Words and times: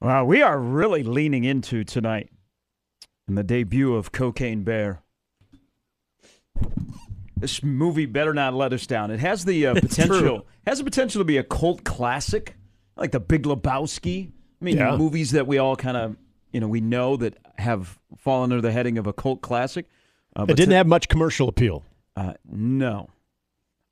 Wow, 0.00 0.24
we 0.24 0.42
are 0.42 0.58
really 0.58 1.02
leaning 1.02 1.44
into 1.44 1.84
tonight 1.84 2.30
in 3.28 3.34
the 3.34 3.42
debut 3.42 3.94
of 3.94 4.12
Cocaine 4.12 4.62
Bear. 4.62 5.02
This 7.36 7.62
movie 7.62 8.06
better 8.06 8.34
not 8.34 8.54
let 8.54 8.72
us 8.72 8.86
down. 8.86 9.10
It 9.10 9.20
has 9.20 9.44
the 9.44 9.66
uh, 9.66 9.74
potential 9.80 10.46
has 10.66 10.78
the 10.78 10.84
potential 10.84 11.20
to 11.20 11.24
be 11.24 11.36
a 11.36 11.42
cult 11.42 11.84
classic, 11.84 12.54
like 12.96 13.12
the 13.12 13.20
Big 13.20 13.44
Lebowski. 13.44 14.28
I 14.60 14.64
mean, 14.64 14.76
Yeah. 14.76 14.96
movies 14.96 15.30
that 15.32 15.46
we 15.46 15.58
all 15.58 15.76
kind 15.76 15.96
of 15.96 16.16
you 16.52 16.60
know 16.60 16.68
we 16.68 16.80
know 16.80 17.16
that 17.16 17.36
have 17.58 17.98
fallen 18.16 18.52
under 18.52 18.60
the 18.62 18.72
heading 18.72 18.98
of 18.98 19.06
a 19.06 19.12
cult 19.12 19.42
classic. 19.42 19.86
Uh, 20.36 20.46
It 20.48 20.54
didn't 20.56 20.70
to- 20.70 20.76
have 20.76 20.86
much 20.86 21.08
commercial 21.08 21.48
appeal. 21.48 21.84
uh, 22.16 22.34
no, 22.50 23.08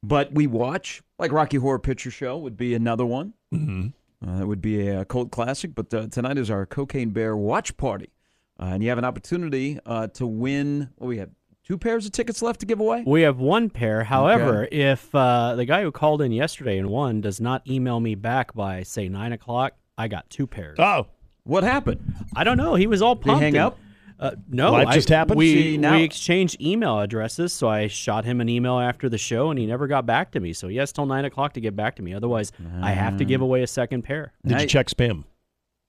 but 0.03 0.33
we 0.33 0.47
watch 0.47 1.03
like 1.19 1.33
Rocky 1.33 1.57
Horror 1.59 1.79
Picture 1.79 2.11
Show 2.11 2.39
would 2.39 2.57
be 2.57 2.75
another 2.75 3.05
one. 3.07 3.35
Mm-hmm. 3.53 3.89
Uh, 4.27 4.39
that 4.39 4.47
would 4.47 4.61
be 4.61 4.89
a, 4.89 5.05
cult 5.05 5.31
classic. 5.31 5.75
But 5.75 5.93
uh, 5.95 6.07
tonight 6.09 6.39
is 6.39 6.51
our 6.51 6.67
Cocaine 6.67 7.11
Bear 7.11 7.37
watch 7.37 7.77
party, 7.77 8.11
uh, 8.61 8.65
and 8.67 8.83
you 8.83 8.89
have 8.89 8.99
an 8.99 9.05
opportunity 9.05 9.79
uh, 9.87 10.09
to 10.09 10.27
win. 10.27 10.91
What 10.97 11.07
we 11.09 11.19
have 11.19 11.31
two 11.65 11.79
pairs 11.79 12.05
of 12.07 12.13
tickets 12.13 12.43
left 12.43 12.61
to 12.61 12.67
give 12.67 12.81
away. 12.81 13.05
We 13.07 13.23
have 13.23 13.39
one 13.39 13.71
pair. 13.71 14.03
However, 14.05 14.67
if 14.73 15.15
uh, 15.15 15.55
the 15.55 15.65
guy 15.65 15.83
who 15.83 15.93
called 15.93 16.23
in 16.23 16.33
yesterday 16.33 16.79
and 16.79 16.89
won 16.89 17.21
does 17.21 17.41
not 17.41 17.67
email 17.69 18.01
me 18.01 18.15
back 18.17 18.55
by 18.55 18.83
say 18.83 19.09
nine 19.09 19.33
o'clock, 19.33 19.75
I 19.97 20.09
got 20.09 20.29
two 20.31 20.47
pairs. 20.47 20.79
Oh, 20.81 21.07
What 21.45 21.63
happened? 21.65 22.15
I 22.35 22.43
don't 22.45 22.57
know. 22.57 22.75
He 22.75 22.87
was 22.87 23.03
all 23.03 23.15
Did 23.15 23.25
pumped. 23.25 23.39
he 23.41 23.45
hang 23.45 23.57
and- 23.57 23.65
up? 23.67 23.79
Uh, 24.19 24.33
no, 24.49 24.73
Life 24.73 24.89
I- 24.89 24.95
just 24.95 25.09
happened? 25.09 25.39
We 25.39 25.53
See, 25.77 25.79
we 25.79 26.03
exchanged 26.03 26.61
email 26.61 26.99
addresses, 26.99 27.53
so 27.53 27.69
I 27.69 27.87
shot 27.87 28.25
him 28.25 28.41
an 28.41 28.49
email 28.49 28.79
after 28.79 29.09
the 29.09 29.19
show, 29.19 29.51
and 29.51 29.59
he 29.59 29.65
never 29.67 29.87
got 29.87 30.07
back 30.07 30.33
to 30.33 30.41
me. 30.41 30.53
So 30.53 30.67
he 30.67 30.77
has 30.79 30.93
till 30.93 31.07
nine 31.07 31.25
o'clock 31.25 31.53
to 31.55 31.61
get 31.61 31.77
back 31.77 31.95
to 31.97 32.03
me. 32.03 32.13
Otherwise, 32.15 32.51
I 32.83 32.91
have 32.93 33.17
to 33.19 33.25
Mm. 33.25 33.29
give 33.29 33.41
away 33.43 33.63
a 33.63 33.67
second 33.69 34.03
pair. 34.03 34.33
did 34.45 34.53
Now- 34.57 34.61
you 34.63 34.67
check 34.67 34.89
spam? 34.89 35.25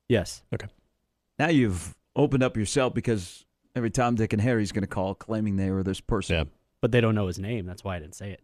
Yes. 0.08 0.44
Okay. 0.54 0.68
Now 1.40 1.50
you've 1.50 1.96
opened 2.16 2.44
up 2.44 2.56
yourself 2.58 2.94
because 2.94 3.46
every 3.76 3.90
time 3.90 4.16
Dick 4.16 4.34
and 4.34 4.42
Harry's 4.42 4.72
going 4.72 4.82
to 4.84 4.88
call 4.88 5.16
claiming 5.16 5.56
they 5.56 5.72
were 5.72 5.84
this 5.84 6.02
person. 6.02 6.36
Yeah. 6.36 6.44
But 6.82 6.92
they 6.92 7.02
don't 7.02 7.16
know 7.16 7.28
his 7.28 7.40
name. 7.40 7.66
That's 7.66 7.84
why 7.84 7.96
I 7.96 8.00
didn't 8.00 8.16
say 8.16 8.32
it. 8.32 8.42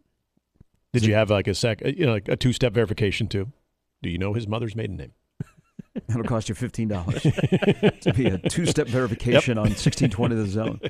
Did 0.92 1.04
you 1.04 1.14
have 1.14 1.30
like 1.30 1.46
a 1.46 1.54
sec, 1.54 1.84
uh, 1.84 1.88
you 1.88 2.06
know, 2.06 2.12
like 2.12 2.28
a 2.28 2.36
two-step 2.36 2.72
verification 2.72 3.28
too? 3.28 3.52
Do 4.02 4.08
you 4.10 4.18
know 4.18 4.32
his 4.32 4.46
mother's 4.48 4.74
maiden 4.74 4.96
name? 4.96 5.12
That'll 6.08 6.24
cost 6.24 6.48
you 6.48 6.54
fifteen 6.54 6.88
dollars 6.88 7.22
to 7.22 8.12
be 8.14 8.26
a 8.26 8.38
two-step 8.38 8.88
verification 8.88 9.58
on 9.58 9.74
sixteen 9.76 10.10
twenty 10.10 10.34
the 10.34 10.46
zone. 10.46 10.80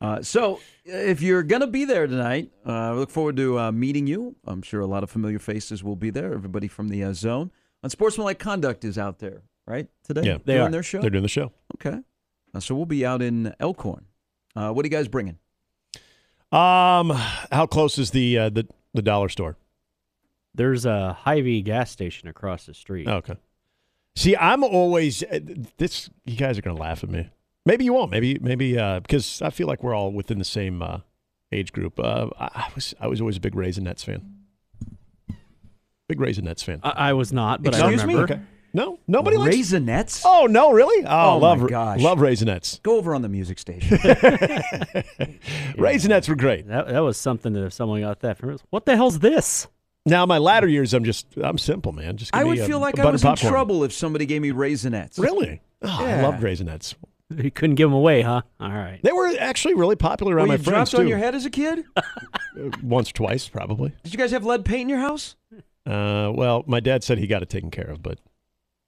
Uh, 0.00 0.20
so, 0.22 0.60
if 0.84 1.22
you're 1.22 1.42
gonna 1.42 1.66
be 1.66 1.84
there 1.84 2.06
tonight, 2.06 2.50
uh, 2.66 2.92
look 2.94 3.10
forward 3.10 3.36
to 3.36 3.58
uh, 3.58 3.72
meeting 3.72 4.06
you. 4.06 4.36
I'm 4.46 4.60
sure 4.62 4.80
a 4.80 4.86
lot 4.86 5.02
of 5.02 5.10
familiar 5.10 5.38
faces 5.38 5.82
will 5.82 5.96
be 5.96 6.10
there. 6.10 6.32
Everybody 6.34 6.68
from 6.68 6.88
the 6.88 7.04
uh, 7.04 7.12
zone. 7.14 7.50
Unsportsmanlike 7.82 8.38
conduct 8.38 8.84
is 8.84 8.98
out 8.98 9.18
there, 9.18 9.42
right? 9.66 9.88
Today, 10.04 10.22
Yeah. 10.24 10.38
They 10.44 10.54
doing 10.54 10.66
are. 10.68 10.70
their 10.70 10.82
show. 10.82 11.00
They're 11.00 11.10
doing 11.10 11.22
the 11.22 11.28
show. 11.28 11.52
Okay, 11.76 11.98
uh, 12.54 12.60
so 12.60 12.74
we'll 12.74 12.86
be 12.86 13.04
out 13.06 13.22
in 13.22 13.54
Elkhorn. 13.60 14.04
Uh, 14.56 14.70
what 14.72 14.84
are 14.84 14.86
you 14.86 14.90
guys 14.90 15.08
bringing? 15.08 15.38
Um, 16.52 17.10
how 17.50 17.66
close 17.66 17.98
is 17.98 18.10
the 18.10 18.38
uh, 18.38 18.48
the 18.50 18.66
the 18.92 19.02
dollar 19.02 19.28
store? 19.28 19.56
There's 20.54 20.86
a 20.86 21.14
Hy-Vee 21.14 21.62
gas 21.62 21.90
station 21.90 22.28
across 22.28 22.66
the 22.66 22.74
street. 22.74 23.08
Oh, 23.08 23.16
okay. 23.16 23.34
See, 24.16 24.36
I'm 24.36 24.62
always 24.62 25.22
uh, 25.24 25.40
this. 25.76 26.08
You 26.24 26.36
guys 26.36 26.56
are 26.58 26.62
gonna 26.62 26.78
laugh 26.80 27.02
at 27.02 27.10
me. 27.10 27.28
Maybe 27.66 27.84
you 27.84 27.92
won't. 27.92 28.10
Maybe 28.10 28.38
maybe 28.40 28.78
uh, 28.78 29.00
because 29.00 29.42
I 29.42 29.50
feel 29.50 29.66
like 29.66 29.82
we're 29.82 29.94
all 29.94 30.12
within 30.12 30.38
the 30.38 30.44
same 30.44 30.82
uh, 30.82 30.98
age 31.50 31.72
group. 31.72 31.98
Uh, 31.98 32.28
I, 32.38 32.44
I 32.54 32.70
was 32.74 32.94
I 33.00 33.06
was 33.08 33.20
always 33.20 33.36
a 33.36 33.40
big 33.40 33.54
Raisinets 33.54 34.04
fan. 34.04 34.22
Big 36.08 36.18
Raisinets 36.18 36.62
fan. 36.62 36.80
I, 36.82 36.90
I 37.08 37.12
was 37.14 37.32
not, 37.32 37.62
but 37.62 37.74
Excuse 37.74 38.02
I 38.02 38.06
me? 38.06 38.16
Okay. 38.18 38.40
No, 38.74 38.98
nobody 39.06 39.36
likes. 39.36 39.56
Raisinets. 39.56 40.22
Oh 40.24 40.46
no, 40.46 40.72
really? 40.72 41.04
Oh, 41.06 41.08
Oh, 41.36 41.40
my 41.40 41.46
love 41.46 41.68
gosh. 41.68 42.00
love 42.00 42.18
Raisinets. 42.18 42.82
Go 42.82 42.96
over 42.98 43.14
on 43.14 43.22
the 43.22 43.28
music 43.28 43.58
station. 43.58 43.96
Raisinets 45.78 46.28
were 46.28 46.34
great. 46.34 46.66
That, 46.68 46.88
that 46.88 46.98
was 47.00 47.16
something 47.16 47.52
that 47.54 47.64
if 47.64 47.72
someone 47.72 48.00
got 48.00 48.20
that 48.20 48.36
from 48.36 48.52
us, 48.54 48.60
what 48.70 48.84
the 48.84 48.96
hell's 48.96 49.20
this? 49.20 49.66
Now 50.06 50.26
my 50.26 50.38
latter 50.38 50.68
years, 50.68 50.92
I'm 50.94 51.04
just 51.04 51.26
I'm 51.42 51.56
simple, 51.58 51.92
man. 51.92 52.16
Just 52.16 52.32
give 52.32 52.40
I 52.40 52.44
would 52.44 52.58
a- 52.58 52.66
feel 52.66 52.78
like 52.80 52.98
I 52.98 53.10
was 53.10 53.22
popcorn. 53.22 53.46
in 53.46 53.52
trouble 53.52 53.84
if 53.84 53.92
somebody 53.92 54.26
gave 54.26 54.42
me 54.42 54.50
Raisinets. 54.52 55.18
Really? 55.18 55.60
Oh, 55.82 55.88
I 56.04 56.08
Yeah. 56.08 56.22
love 56.28 56.34
Raisinets. 56.40 56.94
You 57.34 57.50
couldn't 57.50 57.76
give 57.76 57.88
them 57.88 57.94
away, 57.94 58.20
huh? 58.20 58.42
All 58.60 58.68
right. 58.68 59.00
They 59.02 59.10
were 59.10 59.32
actually 59.40 59.74
really 59.74 59.96
popular 59.96 60.34
around 60.36 60.48
Well, 60.48 60.58
my 60.58 60.62
you 60.62 60.62
friends 60.70 60.90
dropped 60.90 61.00
on 61.02 61.08
your 61.08 61.16
head 61.18 61.34
as 61.34 61.44
a 61.46 61.50
kid? 61.50 61.84
Uh, 62.56 62.70
Once 62.84 63.10
or 63.10 63.14
twice, 63.14 63.48
probably. 63.48 63.92
Did 64.04 64.12
you 64.12 64.18
guys 64.18 64.30
have 64.30 64.44
lead 64.44 64.64
paint 64.64 64.82
in 64.82 64.88
your 64.88 65.00
house? 65.00 65.34
Uh, 65.84 66.30
well, 66.32 66.62
my 66.68 66.78
dad 66.78 67.02
said 67.02 67.18
he 67.18 67.26
got 67.26 67.42
it 67.42 67.48
taken 67.48 67.68
care 67.72 67.88
of, 67.90 68.00
but 68.00 68.20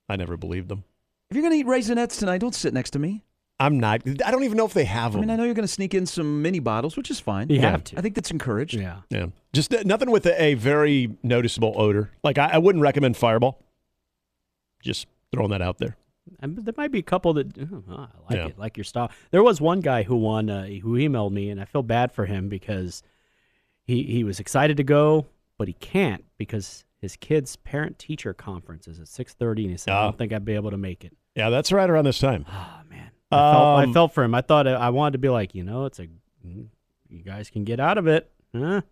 I 0.09 0.15
never 0.15 0.37
believed 0.37 0.69
them. 0.69 0.85
If 1.29 1.37
you're 1.37 1.43
going 1.43 1.51
to 1.53 1.59
eat 1.59 1.67
Raisinets 1.67 2.17
tonight, 2.17 2.39
don't 2.39 2.55
sit 2.55 2.73
next 2.73 2.91
to 2.91 3.01
me. 3.01 3.25
I'm 3.59 3.81
not. 3.81 4.03
I 4.25 4.31
don't 4.31 4.45
even 4.45 4.57
know 4.59 4.67
if 4.67 4.75
they 4.75 4.85
have 4.85 5.13
them. 5.13 5.21
I 5.21 5.23
mean, 5.23 5.31
I 5.31 5.37
know 5.37 5.45
you're 5.45 5.55
going 5.55 5.67
to 5.67 5.73
sneak 5.73 5.95
in 5.95 6.05
some 6.05 6.43
mini 6.43 6.59
bottles, 6.59 6.97
which 6.97 7.11
is 7.11 7.19
fine. 7.21 7.49
You 7.49 7.57
Yeah. 7.61 7.71
have 7.71 7.85
to. 7.85 7.99
I 7.99 8.03
think 8.03 8.15
that's 8.15 8.31
encouraged. 8.31 8.75
yeah. 8.75 8.99
yeah, 9.09 9.27
just 9.55 9.73
uh, 9.75 9.83
nothing 9.85 10.11
with 10.11 10.27
a, 10.27 10.43
a 10.43 10.55
very 10.55 11.17
noticeable 11.23 11.73
odor. 11.77 12.11
Like 12.23 12.37
I, 12.37 12.49
I 12.55 12.59
wouldn't 12.59 12.83
recommend 12.83 13.17
Fireball. 13.17 13.59
Just 14.83 15.07
throwing 15.33 15.51
that 15.51 15.63
out 15.63 15.79
there. 15.79 15.97
And 16.41 16.57
there 16.57 16.75
might 16.77 16.91
be 16.91 16.99
a 16.99 17.03
couple 17.03 17.33
that 17.35 17.57
oh, 17.59 17.83
I 17.89 18.01
like 18.01 18.09
Yeah. 18.31 18.47
it, 18.49 18.59
like 18.59 18.77
your 18.77 18.85
style. 18.85 19.11
There 19.31 19.43
was 19.43 19.61
one 19.61 19.81
guy 19.81 20.03
who 20.03 20.17
won, 20.17 20.51
uh, 20.51 20.67
who 20.67 20.95
emailed 20.99 21.33
me, 21.33 21.51
and 21.51 21.61
I 21.61 21.65
feel 21.65 21.83
bad 21.83 22.13
for 22.13 22.27
him 22.27 22.49
because 22.49 23.03
he 23.85 24.03
he 24.03 24.25
was 24.25 24.41
excited 24.41 24.77
to 24.77 24.85
go, 24.85 25.27
but 25.57 25.69
he 25.69 25.75
can't 25.75 26.25
because 26.37 26.85
his 27.01 27.17
kid's 27.17 27.57
parent 27.57 27.99
teacher 27.99 28.35
conference 28.35 28.89
is 28.89 28.99
at 29.01 29.09
six 29.09 29.35
thirty, 29.35 29.63
and 29.63 29.71
he 29.71 29.77
said, 29.79 29.93
"I 29.95 29.99
Ah. 29.99 30.03
don't 30.05 30.19
think 30.19 30.33
I'd 30.33 30.45
be 30.45 30.55
able 30.55 30.73
to 30.73 30.77
make 30.77 31.05
it." 31.05 31.17
Yeah, 31.37 31.49
that's 31.51 31.71
right 31.71 31.89
around 31.89 32.05
this 32.07 32.19
time. 32.19 32.45
Man, 33.31 33.41
I, 33.41 33.53
felt, 33.53 33.79
I 33.79 33.83
Um, 33.85 33.93
felt 33.93 34.13
for 34.15 34.25
him. 34.25 34.35
I 34.35 34.41
thought 34.41 34.67
I 34.69 34.91
wanted 34.91 35.13
to 35.13 35.19
be 35.19 35.29
like, 35.29 35.55
you 35.55 35.65
know, 35.65 35.85
it's 35.87 35.99
a 35.99 36.07
you 36.45 37.23
guys 37.25 37.51
can 37.51 37.65
get 37.65 37.81
out 37.81 37.99
of 37.99 38.07
it. 38.07 38.31
Huh? 38.55 38.83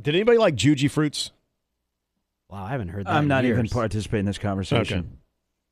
Did 0.00 0.14
anybody 0.14 0.38
like 0.38 0.54
Jujyfruits? 0.54 1.30
Wow, 2.50 2.64
I 2.64 2.70
haven't 2.70 2.88
heard 2.88 3.06
that. 3.06 3.12
I'm 3.12 3.24
in 3.24 3.28
not 3.28 3.44
even 3.44 3.68
participating 3.68 4.20
in 4.20 4.26
this 4.26 4.38
conversation. 4.38 5.18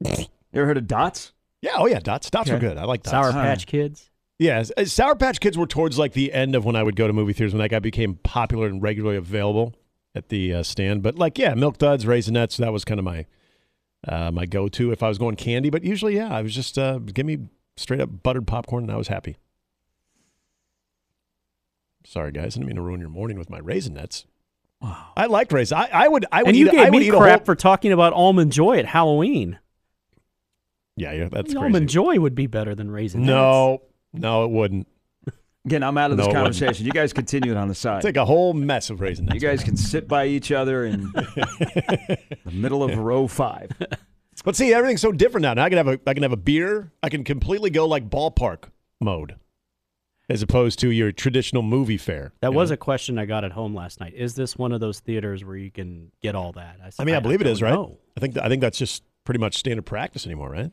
You 0.04 0.26
ever 0.54 0.66
heard 0.66 0.76
of 0.76 0.86
dots? 0.86 1.32
Yeah. 1.62 1.72
Oh 1.76 1.86
yeah, 1.86 2.00
dots. 2.00 2.28
Dots 2.28 2.50
are 2.50 2.54
Okay. 2.56 2.66
good. 2.68 2.76
I 2.78 2.84
like 2.84 3.02
dots. 3.02 3.12
Sour 3.12 3.32
Huh. 3.32 3.42
Patch 3.42 3.66
Kids. 3.66 4.10
Yeah, 4.38 4.62
uh, 4.76 4.84
Sour 4.84 5.16
Patch 5.16 5.40
Kids 5.40 5.56
were 5.56 5.66
towards 5.66 5.98
like 5.98 6.12
the 6.12 6.32
end 6.34 6.54
of 6.54 6.64
when 6.66 6.76
I 6.76 6.82
would 6.82 6.96
go 6.96 7.06
to 7.06 7.12
movie 7.14 7.32
theaters 7.32 7.54
when 7.54 7.62
that 7.62 7.70
guy 7.70 7.78
became 7.78 8.16
popular 8.16 8.66
and 8.66 8.82
regularly 8.82 9.16
available 9.16 9.74
at 10.14 10.28
the 10.28 10.52
uh, 10.54 10.62
stand. 10.62 11.02
But 11.02 11.16
like, 11.18 11.38
yeah, 11.38 11.54
Milk 11.54 11.78
Duds, 11.78 12.04
Raisinets, 12.04 12.58
that 12.58 12.72
was 12.72 12.84
kind 12.84 12.98
of 13.00 13.04
my 13.04 13.24
uh, 14.06 14.30
my 14.30 14.44
go 14.44 14.68
to 14.68 14.92
if 14.92 15.02
I 15.02 15.08
was 15.08 15.16
going 15.16 15.36
candy. 15.36 15.70
But 15.70 15.82
usually, 15.84 16.16
yeah, 16.16 16.34
I 16.34 16.42
was 16.42 16.54
just 16.54 16.76
uh, 16.78 16.98
give 16.98 17.24
me 17.24 17.38
straight 17.76 18.00
up 18.00 18.22
buttered 18.22 18.46
popcorn 18.46 18.84
and 18.84 18.92
I 18.92 18.96
was 18.96 19.08
happy. 19.08 19.36
Sorry, 22.04 22.30
guys, 22.32 22.54
I 22.56 22.60
didn't 22.60 22.66
mean 22.68 22.76
to 22.76 22.82
ruin 22.82 23.00
your 23.00 23.08
morning 23.10 23.38
with 23.38 23.50
my 23.50 23.60
Raisinets. 23.60 24.24
Wow. 24.80 25.06
I 25.16 25.26
liked 25.26 25.52
raisins. 25.52 25.72
I, 25.80 25.88
I 26.04 26.08
would. 26.08 26.26
I 26.30 26.42
would 26.42 26.48
And 26.48 26.56
you 26.56 26.66
a- 26.66 26.70
I 26.70 26.84
gave 26.84 26.92
would 26.94 27.00
me 27.00 27.10
crap 27.10 27.40
whole- 27.40 27.44
for 27.46 27.54
talking 27.56 27.92
about 27.92 28.12
almond 28.12 28.52
joy 28.52 28.78
at 28.78 28.84
Halloween. 28.86 29.58
Yeah, 30.96 31.12
yeah, 31.12 31.28
that's 31.30 31.52
crazy. 31.52 31.56
almond 31.58 31.88
joy 31.88 32.18
would 32.20 32.34
be 32.34 32.46
better 32.46 32.74
than 32.74 32.90
raisin. 32.90 33.24
No, 33.26 33.82
no, 34.12 34.44
it 34.44 34.50
wouldn't. 34.50 34.86
Again, 35.64 35.82
I'm 35.82 35.98
out 35.98 36.10
of 36.12 36.16
this 36.16 36.26
No, 36.26 36.30
it 36.30 36.34
conversation. 36.34 36.86
You 36.86 36.92
guys 36.92 37.12
continue 37.12 37.50
it 37.50 37.56
on 37.56 37.68
the 37.68 37.74
side. 37.74 37.96
It's 37.96 38.04
like 38.04 38.16
a 38.16 38.24
whole 38.24 38.52
mess 38.54 38.88
of 38.90 39.00
raisins. 39.00 39.30
you 39.34 39.40
guys 39.40 39.64
can 39.64 39.76
sit 39.76 40.06
by 40.06 40.26
each 40.26 40.52
other 40.52 40.84
in 40.84 41.02
the 41.12 42.18
middle 42.52 42.82
of 42.84 42.96
row 42.98 43.26
five. 43.26 43.70
But 44.44 44.56
see, 44.56 44.72
everything's 44.72 45.00
so 45.00 45.12
different 45.12 45.42
now. 45.42 45.54
Now 45.54 45.64
I 45.64 45.68
can 45.68 45.78
have 45.78 45.88
a 45.88 46.00
I 46.06 46.14
can 46.14 46.22
have 46.22 46.32
a 46.32 46.36
beer. 46.36 46.92
I 47.02 47.08
can 47.08 47.24
completely 47.24 47.70
go 47.70 47.86
like 47.86 48.08
ballpark 48.08 48.64
mode, 49.00 49.36
as 50.28 50.42
opposed 50.42 50.78
to 50.80 50.90
your 50.90 51.12
traditional 51.12 51.62
movie 51.62 51.96
fare. 51.96 52.32
That 52.40 52.54
was 52.54 52.70
know? 52.70 52.74
a 52.74 52.76
question 52.76 53.18
I 53.18 53.26
got 53.26 53.44
at 53.44 53.52
home 53.52 53.74
last 53.74 54.00
night. 54.00 54.14
Is 54.14 54.34
this 54.34 54.56
one 54.56 54.72
of 54.72 54.80
those 54.80 55.00
theaters 55.00 55.44
where 55.44 55.56
you 55.56 55.70
can 55.70 56.12
get 56.22 56.34
all 56.34 56.52
that? 56.52 56.78
I 56.98 57.04
mean, 57.04 57.14
I 57.14 57.20
believe 57.20 57.40
it 57.40 57.46
is 57.46 57.62
right. 57.62 57.72
No. 57.72 57.98
I 58.16 58.20
think 58.20 58.38
I 58.38 58.48
think 58.48 58.60
that's 58.60 58.78
just 58.78 59.02
pretty 59.24 59.40
much 59.40 59.56
standard 59.56 59.86
practice 59.86 60.26
anymore, 60.26 60.50
right? 60.50 60.70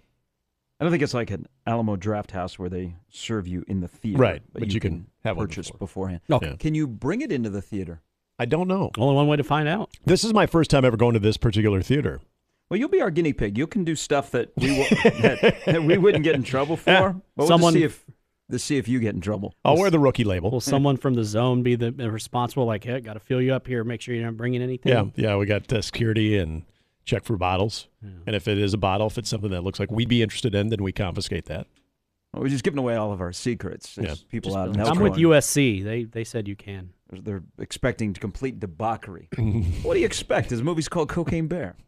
I 0.79 0.83
don't 0.83 0.91
think 0.91 1.03
it's 1.03 1.13
like 1.13 1.31
an 1.31 1.47
Alamo 1.65 1.95
Draft 1.95 2.31
House 2.31 2.59
where 2.59 2.69
they 2.69 2.95
serve 3.09 3.47
you 3.47 3.63
in 3.67 3.79
the 3.79 3.87
theater. 3.87 4.19
Right, 4.19 4.41
but 4.51 4.73
you 4.73 4.79
can 4.79 5.07
have 5.23 5.37
one 5.37 5.47
purchase 5.47 5.67
before. 5.67 5.77
beforehand. 5.79 6.21
Okay. 6.29 6.49
Yeah. 6.49 6.55
Can 6.57 6.75
you 6.75 6.87
bring 6.87 7.21
it 7.21 7.31
into 7.31 7.49
the 7.49 7.61
theater? 7.61 8.01
I 8.39 8.45
don't 8.45 8.67
know. 8.67 8.91
Only 8.97 9.15
one 9.15 9.27
way 9.27 9.37
to 9.37 9.43
find 9.43 9.69
out. 9.69 9.91
This 10.05 10.23
is 10.23 10.33
my 10.33 10.47
first 10.47 10.71
time 10.71 10.83
ever 10.83 10.97
going 10.97 11.13
to 11.13 11.19
this 11.19 11.37
particular 11.37 11.81
theater. 11.81 12.19
Well, 12.69 12.79
you'll 12.79 12.89
be 12.89 13.01
our 13.01 13.11
guinea 13.11 13.33
pig. 13.33 13.57
You 13.57 13.67
can 13.67 13.83
do 13.83 13.95
stuff 13.95 14.31
that 14.31 14.51
we 14.57 14.71
will, 14.71 14.85
that, 15.21 15.61
that 15.65 15.83
we 15.83 15.97
wouldn't 15.97 16.23
get 16.23 16.35
in 16.35 16.43
trouble 16.43 16.75
for. 16.77 17.13
But 17.13 17.21
we'll 17.35 17.47
Someone- 17.47 17.73
just 17.73 17.79
see 17.81 17.85
if 17.85 18.05
to 18.51 18.59
see 18.59 18.77
if 18.77 18.87
you 18.87 18.99
get 18.99 19.15
in 19.15 19.21
trouble. 19.21 19.55
I'll 19.65 19.77
wear 19.77 19.89
the 19.89 19.99
rookie 19.99 20.23
label. 20.25 20.51
Will 20.51 20.61
someone 20.61 20.97
from 20.97 21.13
the 21.15 21.23
zone 21.23 21.63
be 21.63 21.75
the 21.75 21.91
the 21.91 22.11
responsible? 22.11 22.65
Like, 22.65 22.83
hey, 22.83 22.99
got 22.99 23.13
to 23.13 23.19
fill 23.19 23.41
you 23.41 23.53
up 23.53 23.65
here. 23.67 23.83
Make 23.83 24.01
sure 24.01 24.13
you're 24.13 24.25
not 24.25 24.37
bringing 24.37 24.61
anything. 24.61 24.91
Yeah, 24.91 25.05
yeah. 25.15 25.35
We 25.37 25.45
got 25.45 25.71
uh, 25.71 25.81
security 25.81 26.37
and 26.37 26.63
check 27.05 27.23
for 27.23 27.37
bottles. 27.37 27.87
And 28.25 28.35
if 28.35 28.47
it 28.47 28.57
is 28.57 28.73
a 28.73 28.77
bottle, 28.77 29.07
if 29.07 29.17
it's 29.17 29.29
something 29.29 29.51
that 29.51 29.63
looks 29.63 29.79
like 29.79 29.91
we'd 29.91 30.09
be 30.09 30.21
interested 30.21 30.53
in, 30.55 30.69
then 30.69 30.83
we 30.83 30.91
confiscate 30.91 31.45
that. 31.45 31.67
We're 32.33 32.49
just 32.49 32.63
giving 32.63 32.79
away 32.79 32.95
all 32.95 33.11
of 33.13 33.21
our 33.21 33.31
secrets. 33.31 33.95
Yeah. 33.97 34.07
There's 34.07 34.23
people 34.23 34.51
Just 34.51 34.57
out 34.57 34.75
in 34.75 34.81
I'm 34.81 34.99
with 34.99 35.13
USC. 35.13 35.83
They 35.83 36.03
they 36.03 36.23
said 36.23 36.47
you 36.47 36.55
can. 36.55 36.89
They're 37.21 37.43
expecting 37.59 38.13
complete 38.13 38.59
debauchery. 38.59 39.29
what 39.83 39.93
do 39.93 39.99
you 39.99 40.05
expect? 40.05 40.49
This 40.49 40.61
movie's 40.61 40.89
called 40.89 41.09
Cocaine 41.09 41.47
Bear. 41.47 41.75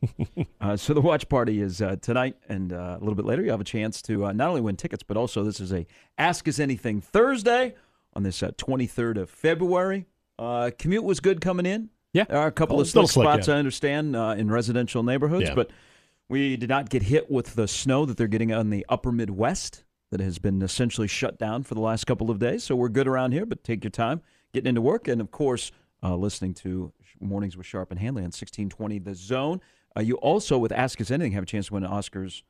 Uh, 0.62 0.76
so 0.76 0.96
the 0.96 1.02
watch 1.02 1.30
party 1.30 1.62
is 1.62 1.80
uh, 1.80 1.96
tonight, 2.02 2.36
and 2.50 2.74
uh, 2.74 2.96
a 2.98 3.00
little 3.00 3.14
bit 3.14 3.26
later, 3.26 3.44
you 3.44 3.52
have 3.52 3.62
a 3.62 3.66
chance 3.66 4.02
to 4.02 4.26
uh, 4.26 4.32
not 4.32 4.50
only 4.50 4.62
win 4.62 4.76
tickets, 4.76 5.04
but 5.04 5.16
also 5.16 5.44
this 5.44 5.60
is 5.60 5.72
a 5.72 5.86
Ask 6.18 6.48
Us 6.48 6.58
Anything 6.58 7.02
Thursday 7.02 7.76
on 8.14 8.24
this 8.24 8.42
uh, 8.42 8.50
23rd 8.52 9.18
of 9.18 9.30
February. 9.30 10.08
Uh, 10.40 10.72
commute 10.80 11.04
was 11.04 11.20
good 11.20 11.42
coming 11.42 11.68
in. 11.68 11.90
Yeah. 12.14 12.24
There 12.24 12.40
are 12.40 12.48
a 12.48 12.52
couple 12.52 12.78
Oh, 12.78 12.82
of 12.82 12.88
slick 12.88 13.10
spots, 13.10 13.48
yeah. 13.48 13.56
I 13.56 13.58
understand, 13.60 14.16
uh, 14.16 14.34
in 14.36 14.50
residential 14.50 15.04
neighborhoods, 15.04 15.50
Yeah. 15.50 15.54
but 15.56 15.70
we 16.30 16.58
did 16.58 16.70
not 16.70 16.90
get 16.90 17.04
hit 17.04 17.30
with 17.30 17.54
the 17.54 17.68
snow 17.68 18.06
that 18.06 18.18
they're 18.18 18.26
getting 18.28 18.52
on 18.52 18.72
the 18.72 18.84
upper 18.90 19.12
Midwest 19.12 19.84
that 20.10 20.20
has 20.22 20.40
been 20.40 20.64
essentially 20.64 21.08
shut 21.08 21.38
down 21.38 21.62
for 21.62 21.76
the 21.76 21.82
last 21.82 22.06
couple 22.08 22.32
of 22.32 22.40
days. 22.40 22.64
So 22.64 22.76
we're 22.76 22.90
good 22.90 23.08
around 23.08 23.34
here, 23.34 23.46
but 23.46 23.64
take 23.64 23.84
your 23.84 23.92
time 23.92 24.22
getting 24.56 24.70
into 24.70 24.82
work. 24.82 25.08
And 25.08 25.22
of 25.22 25.30
course, 25.32 25.72
uh, 26.02 26.16
listening 26.16 26.54
to 26.56 26.92
Mornings 27.20 27.56
with 27.58 27.66
Sharp 27.66 27.92
and 27.92 28.00
Hanley 28.00 28.22
on 28.22 28.28
1620 28.28 29.00
The 29.00 29.14
Zone. 29.14 29.62
Uh, 29.96 30.02
you 30.02 30.16
also, 30.16 30.58
with 30.58 30.72
Ask 30.72 31.00
Us 31.02 31.12
Anything, 31.12 31.34
have 31.34 31.44
a 31.44 31.46
chance 31.46 31.68
to 31.68 31.74
win 31.74 31.84
an 31.84 31.92
Oscars 31.92 32.42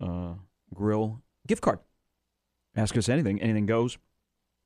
uh, 0.00 0.34
Grill 0.74 1.22
gift 1.46 1.62
card. 1.62 1.78
Ask 2.76 2.96
Us 2.96 3.08
Anything. 3.08 3.40
Anything 3.40 3.66
goes. 3.66 3.98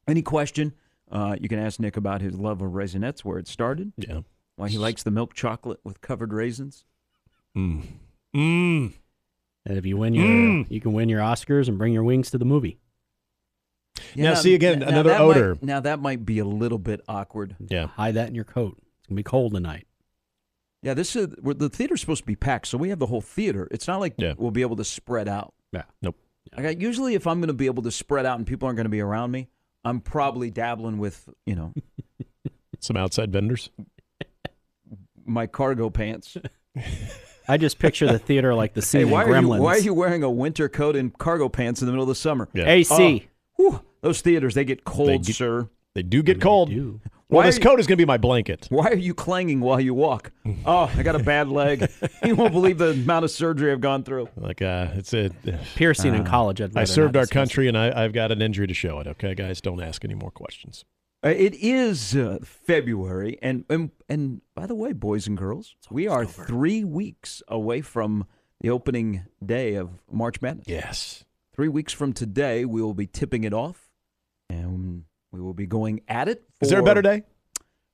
Any 0.07 0.23
question, 0.23 0.73
uh, 1.11 1.37
you 1.41 1.49
can 1.49 1.59
ask 1.59 1.81
Nick 1.81 1.97
about 1.97 2.21
his 2.21 2.35
love 2.39 2.61
of 2.61 2.73
Raisinets, 2.73 3.21
where 3.21 3.39
it 3.39 3.49
started, 3.49 3.93
Yeah. 3.97 4.21
why 4.57 4.69
he 4.69 4.79
likes 4.79 5.03
the 5.03 5.11
milk 5.11 5.35
chocolate 5.35 5.81
with 5.85 6.01
covered 6.01 6.33
raisins. 6.33 6.85
Mm. 7.57 7.83
Mm. 8.35 8.93
And 9.67 9.79
if 9.79 9.87
you 9.87 9.97
win 9.97 10.13
your, 10.15 10.27
Mm. 10.27 10.71
you 10.71 10.81
can 10.81 10.93
win 10.93 11.09
your 11.09 11.21
Oscars 11.21 11.69
and 11.69 11.79
bring 11.79 11.93
your 11.93 12.05
wings 12.05 12.31
to 12.33 12.39
the 12.39 12.45
movie. 12.45 12.79
Now, 14.17 14.35
see, 14.35 14.55
again, 14.55 14.81
now 14.81 14.89
another 14.89 15.11
that 15.11 15.19
might- 15.21 15.25
odor. 15.37 15.59
now 15.63 15.81
that 15.81 16.01
might 16.01 16.25
be 16.25 16.39
a 16.39 16.45
little 16.45 16.79
bit 16.79 17.01
awkward. 17.09 17.57
Yeah. 17.69 17.87
Hide 17.89 18.15
that 18.15 18.29
in 18.29 18.35
your 18.35 18.45
coat. 18.45 18.77
It's 18.99 19.09
gonna 19.09 19.17
be 19.17 19.23
cold 19.23 19.55
tonight. 19.55 19.87
Yeah, 20.83 20.95
this 20.95 21.17
is 21.17 21.29
we're, 21.41 21.55
the 21.55 21.69
theater's 21.71 22.01
supposed 22.01 22.23
to 22.23 22.27
be 22.27 22.37
packed, 22.37 22.67
so 22.67 22.77
we 22.79 22.91
have 22.91 22.99
the 22.99 23.07
whole 23.07 23.21
theater. 23.23 23.67
It's 23.71 23.89
not 23.89 24.01
like 24.01 24.15
Yeah. 24.19 24.35
we'll 24.37 24.51
be 24.51 24.61
able 24.63 24.77
to 24.77 24.85
spread 24.85 25.29
out. 25.29 25.55
Yeah. 25.73 25.85
Nope. 26.03 26.17
Like 26.57 26.67
I, 26.67 26.71
usually, 26.71 27.15
if 27.15 27.27
I'm 27.27 27.41
going 27.41 27.49
to 27.49 27.55
be 27.55 27.67
able 27.67 27.83
to 27.85 27.91
spread 27.91 28.27
out 28.27 28.37
and 28.39 28.47
people 28.47 28.67
aren't 28.67 28.77
going 28.77 28.85
to 28.85 28.91
be 28.91 29.01
around 29.01 29.31
me, 29.31 29.49
I'm 29.85 30.01
probably 30.01 30.51
dabbling 30.51 30.99
with 30.99 31.29
you 31.47 31.55
know 31.55 31.73
Some 32.81 32.97
outside 32.99 33.33
vendors. 33.33 33.71
my 35.25 35.47
cargo 35.47 35.89
pants. 35.91 36.37
I 37.49 37.57
just 37.59 37.79
picture 37.79 38.07
the 38.07 38.19
theater 38.19 38.55
like 38.55 38.75
the 38.75 38.83
scene 38.83 39.07
hey, 39.07 39.13
why 39.13 39.25
in 39.25 39.29
are 39.31 39.41
you 39.41 39.47
Gremlins. 39.49 39.59
why 39.61 39.75
are 39.77 39.79
you 39.79 39.95
wearing 39.95 40.23
a 40.23 40.31
winter 40.31 40.69
coat 40.69 40.97
and 40.97 41.17
cargo 41.17 41.49
pants 41.49 41.81
in 41.83 41.87
the 41.87 41.93
middle 41.93 42.05
of 42.05 42.09
the 42.09 42.15
summer? 42.15 42.49
Yeah. 42.55 42.69
AC? 42.69 43.25
Oh, 43.27 43.31
Whew, 43.57 43.81
those 44.01 44.21
theaters 44.21 44.55
they 44.55 44.65
get 44.65 44.85
cold, 44.85 45.09
They 45.09 45.19
get- 45.19 45.37
sir. 45.37 45.69
They 45.95 46.03
do 46.03 46.23
get 46.25 46.41
cold. 46.41 46.71
You. 46.71 47.01
Well, 47.29 47.39
Why 47.43 47.47
this 47.47 47.57
you- 47.57 47.63
coat 47.63 47.79
is 47.81 47.87
going 47.87 47.97
to 47.97 48.03
be 48.03 48.07
my 48.07 48.17
blanket. 48.19 48.67
Why 48.69 48.89
are 48.89 48.97
you 48.97 49.15
clanging 49.15 49.61
while 49.61 49.81
you 49.81 49.95
walk? 49.95 50.33
Oh, 50.67 50.91
I 50.97 51.03
got 51.03 51.15
a 51.15 51.23
bad 51.23 51.49
leg. 51.49 51.89
you 52.25 52.35
won't 52.37 52.53
believe 52.53 52.79
the 52.79 52.91
amount 52.91 53.25
of 53.25 53.31
surgery 53.31 53.71
I've 53.73 53.81
gone 53.81 54.03
through. 54.03 54.29
Like, 54.37 54.61
uh, 54.63 54.89
it's 54.95 55.13
a. 55.15 55.31
Piercing 55.77 56.13
Uh, 56.15 56.19
in 56.19 56.25
college. 56.25 56.61
I'd 56.61 56.77
I 56.77 56.85
served 56.85 57.17
our 57.17 57.27
country, 57.27 57.69
and 57.69 57.77
I, 57.79 58.05
I've 58.05 58.13
got 58.13 58.33
an 58.33 58.43
injury 58.43 58.67
to 58.67 58.75
show 58.75 58.99
it. 59.01 59.07
Okay, 59.07 59.35
guys, 59.35 59.61
don't 59.61 59.81
ask 59.83 60.05
any 60.05 60.15
more 60.15 60.31
questions. 60.31 60.85
Uh, 61.25 61.29
It 61.31 61.55
is 61.55 62.15
uh, 62.17 62.39
February, 62.43 63.39
and, 63.43 63.65
and 63.71 63.91
and 64.09 64.41
by 64.55 64.67
the 64.67 64.75
way, 64.75 64.93
boys 64.93 65.27
and 65.27 65.37
girls, 65.39 65.75
we 65.91 66.07
are 66.09 66.25
three 66.27 66.83
weeks 66.85 67.43
away 67.49 67.81
from 67.81 68.27
the 68.61 68.71
opening 68.71 69.25
day 69.45 69.75
of 69.75 69.91
March 70.11 70.41
Madness. 70.43 70.67
Yes. 70.69 71.24
Three 71.55 71.69
weeks 71.69 71.93
from 71.93 72.13
today, 72.13 72.65
we 72.65 72.83
will 72.83 72.95
be 72.95 73.07
tipping 73.07 73.45
it 73.45 73.53
off, 73.55 73.89
and 74.51 75.05
we 75.31 75.41
will 75.41 75.55
be 75.55 75.67
going 75.67 76.01
at 76.09 76.29
it. 76.29 76.43
Is 76.61 76.69
there 76.69 76.81
a 76.81 76.83
better 76.83 77.03
day? 77.03 77.23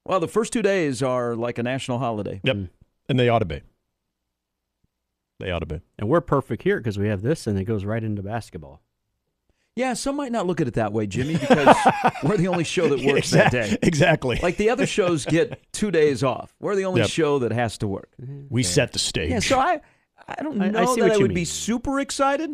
Well, 0.06 0.18
the 0.18 0.28
first 0.28 0.52
two 0.52 0.62
days 0.62 1.02
are 1.02 1.36
like 1.36 1.58
a 1.58 1.62
national 1.62 1.98
holiday. 1.98 2.40
Yep. 2.42 2.56
And 3.10 3.18
they 3.20 3.28
ought 3.28 3.40
to 3.40 3.44
be. 3.44 3.60
They 5.40 5.50
ought 5.50 5.58
to 5.58 5.66
be. 5.66 5.80
And 5.98 6.08
we're 6.08 6.22
perfect 6.22 6.62
here 6.62 6.78
because 6.78 6.98
we 6.98 7.08
have 7.08 7.20
this, 7.20 7.46
and 7.46 7.58
it 7.58 7.64
goes 7.64 7.84
right 7.84 8.02
into 8.02 8.22
basketball. 8.22 8.80
Yeah, 9.76 9.92
some 9.94 10.16
might 10.16 10.32
not 10.32 10.46
look 10.46 10.60
at 10.60 10.66
it 10.68 10.74
that 10.74 10.92
way, 10.92 11.06
Jimmy, 11.06 11.36
because 11.36 11.76
we're 12.24 12.36
the 12.38 12.48
only 12.48 12.64
show 12.64 12.88
that 12.88 13.04
works 13.04 13.30
that 13.30 13.52
day. 13.52 13.76
Exactly. 13.82 14.38
Like 14.42 14.56
the 14.56 14.70
other 14.70 14.86
shows 14.86 15.24
get 15.26 15.60
two 15.72 15.90
days 15.90 16.24
off. 16.24 16.54
We're 16.60 16.76
the 16.76 16.84
only 16.86 17.02
Yep. 17.02 17.10
show 17.10 17.38
that 17.40 17.52
has 17.52 17.76
to 17.78 17.86
work. 17.88 18.10
we 18.48 18.62
set 18.62 18.92
the 18.92 18.98
stage. 18.98 19.30
Yeah, 19.30 19.38
so 19.38 19.58
I, 19.58 19.80
I 20.26 20.42
don't 20.42 20.60
I- 20.60 20.66
I 20.66 20.70
know 20.70 20.94
see 20.94 21.00
that 21.02 21.08
what 21.08 21.12
I 21.12 21.16
you 21.16 21.22
would 21.22 21.34
be 21.34 21.44
super 21.44 22.00
excited 22.00 22.50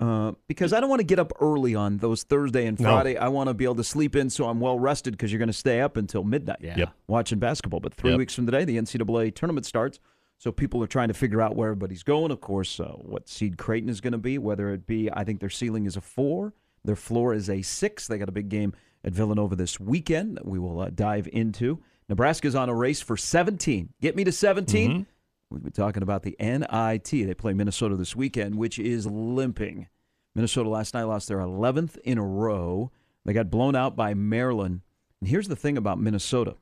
uh, 0.00 0.32
because 0.46 0.72
I 0.72 0.80
don't 0.80 0.88
want 0.88 1.00
to 1.00 1.04
get 1.06 1.18
up 1.18 1.32
early 1.40 1.74
on 1.74 1.96
those 1.98 2.22
Thursday 2.22 2.66
and 2.66 2.78
No. 2.78 2.90
Friday. 2.92 3.16
I 3.16 3.28
want 3.28 3.48
to 3.48 3.54
be 3.54 3.64
able 3.64 3.74
to 3.76 3.84
sleep 3.84 4.14
in 4.16 4.30
so 4.30 4.48
I'm 4.48 4.60
well 4.60 4.78
rested 4.78 5.12
because 5.12 5.32
you're 5.32 5.38
going 5.40 5.48
to 5.48 5.52
stay 5.52 5.80
up 5.80 5.96
until 5.96 6.22
midnight 6.24 6.58
Yeah. 6.60 6.76
Yep. 6.78 6.92
watching 7.08 7.38
basketball. 7.38 7.80
But 7.80 7.94
three 7.94 8.10
Yep. 8.10 8.18
weeks 8.18 8.34
from 8.34 8.46
today, 8.46 8.64
the 8.64 8.76
NCAA 8.78 9.30
tournament 9.34 9.66
starts. 9.66 9.98
So 10.38 10.52
people 10.52 10.80
are 10.84 10.86
trying 10.86 11.08
to 11.08 11.14
figure 11.14 11.42
out 11.42 11.56
where 11.56 11.68
everybody's 11.70 12.04
going. 12.04 12.30
Of 12.30 12.40
course, 12.40 12.78
uh, 12.78 12.92
what 12.92 13.28
seed 13.28 13.58
Creighton 13.58 13.88
is 13.90 14.00
going 14.00 14.12
to 14.12 14.18
be, 14.18 14.38
whether 14.38 14.70
it 14.70 14.86
be, 14.86 15.10
I 15.12 15.24
think 15.24 15.40
their 15.40 15.50
ceiling 15.50 15.84
is 15.84 15.96
a 15.96 16.00
four, 16.00 16.54
their 16.84 16.94
floor 16.94 17.34
is 17.34 17.50
a 17.50 17.60
six. 17.62 18.06
They 18.06 18.18
got 18.18 18.28
a 18.28 18.32
big 18.32 18.48
game 18.48 18.72
at 19.02 19.12
Villanova 19.12 19.56
this 19.56 19.80
weekend 19.80 20.36
that 20.36 20.46
we 20.46 20.60
will 20.60 20.80
uh, 20.80 20.90
dive 20.94 21.28
into. 21.32 21.80
Nebraska's 22.08 22.54
on 22.54 22.68
a 22.68 22.74
race 22.74 23.00
for 23.00 23.16
17. 23.16 23.88
Get 24.00 24.14
me 24.14 24.22
to 24.24 24.30
17. 24.32 24.90
Mm-hmm. 24.90 25.02
We'll 25.50 25.60
be 25.60 25.70
talking 25.70 26.02
about 26.02 26.22
the 26.22 26.36
NIT. 26.38 27.04
They 27.10 27.34
play 27.34 27.54
Minnesota 27.54 27.96
this 27.96 28.14
weekend, 28.14 28.56
which 28.56 28.78
is 28.78 29.06
limping. 29.06 29.88
Minnesota 30.34 30.68
last 30.68 30.94
night 30.94 31.04
lost 31.04 31.28
their 31.28 31.38
11th 31.38 31.96
in 31.98 32.18
a 32.18 32.24
row. 32.24 32.90
They 33.24 33.32
got 33.32 33.50
blown 33.50 33.74
out 33.74 33.96
by 33.96 34.14
Maryland. 34.14 34.82
And 35.20 35.28
here's 35.28 35.48
the 35.48 35.56
thing 35.56 35.76
about 35.76 35.98
Minnesota. 35.98 36.56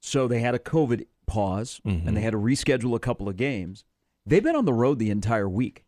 So 0.00 0.28
they 0.28 0.40
had 0.40 0.54
a 0.54 0.60
COVID 0.60 1.06
pause 1.26 1.80
and 1.84 2.06
they 2.06 2.10
mm-hmm. 2.10 2.16
had 2.16 2.30
to 2.32 2.38
reschedule 2.38 2.94
a 2.94 3.00
couple 3.00 3.28
of 3.28 3.36
games. 3.36 3.84
They've 4.24 4.42
been 4.42 4.56
on 4.56 4.64
the 4.64 4.72
road 4.72 4.98
the 4.98 5.10
entire 5.10 5.48
week. 5.48 5.84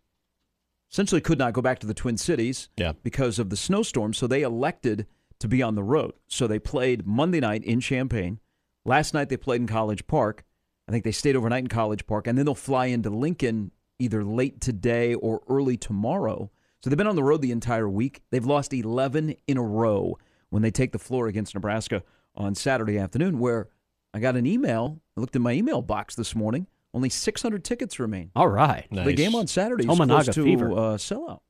Essentially 0.90 1.20
could 1.20 1.38
not 1.38 1.52
go 1.52 1.62
back 1.62 1.78
to 1.80 1.86
the 1.86 1.94
Twin 1.94 2.16
Cities 2.16 2.68
Yeah. 2.76 2.92
because 3.02 3.38
of 3.38 3.48
the 3.48 3.56
snowstorm, 3.56 4.12
so 4.12 4.26
they 4.26 4.42
elected 4.42 5.06
to 5.38 5.48
be 5.48 5.62
on 5.62 5.76
the 5.76 5.84
road. 5.84 6.14
So 6.26 6.46
they 6.46 6.58
played 6.58 7.06
Monday 7.06 7.40
night 7.40 7.64
in 7.64 7.80
Champaign. 7.80 8.40
Last 8.84 9.14
night 9.14 9.28
they 9.28 9.36
played 9.36 9.60
in 9.60 9.66
College 9.66 10.06
Park. 10.06 10.44
I 10.90 10.92
think 10.92 11.04
they 11.04 11.12
stayed 11.12 11.36
overnight 11.36 11.60
in 11.62 11.68
College 11.68 12.04
Park, 12.04 12.26
and 12.26 12.36
then 12.36 12.44
they'll 12.46 12.54
fly 12.56 12.86
into 12.86 13.10
Lincoln 13.10 13.70
either 14.00 14.24
late 14.24 14.60
today 14.60 15.14
or 15.14 15.40
early 15.48 15.76
tomorrow. 15.76 16.50
So 16.82 16.90
they've 16.90 16.96
been 16.96 17.06
on 17.06 17.14
the 17.14 17.22
road 17.22 17.42
the 17.42 17.52
entire 17.52 17.88
week. 17.88 18.22
They've 18.32 18.44
lost 18.44 18.74
11 18.74 19.36
in 19.46 19.56
a 19.56 19.62
row 19.62 20.18
when 20.48 20.62
they 20.62 20.72
take 20.72 20.90
the 20.90 20.98
floor 20.98 21.28
against 21.28 21.54
Nebraska 21.54 22.02
on 22.34 22.56
Saturday 22.56 22.98
afternoon, 22.98 23.38
where 23.38 23.68
I 24.12 24.18
got 24.18 24.34
an 24.34 24.46
email. 24.46 25.00
I 25.16 25.20
looked 25.20 25.36
in 25.36 25.42
my 25.42 25.52
email 25.52 25.80
box 25.80 26.16
this 26.16 26.34
morning. 26.34 26.66
Only 26.92 27.08
600 27.08 27.62
tickets 27.62 28.00
remain. 28.00 28.32
All 28.34 28.48
right. 28.48 28.90
Nice. 28.90 29.06
The 29.06 29.12
game 29.12 29.36
on 29.36 29.46
Saturday 29.46 29.84
is 29.84 29.90
Tominaga 29.90 30.08
close 30.24 30.34
to 30.34 30.42
fever. 30.42 30.72
uh, 30.72 30.76
sellout 30.96 31.42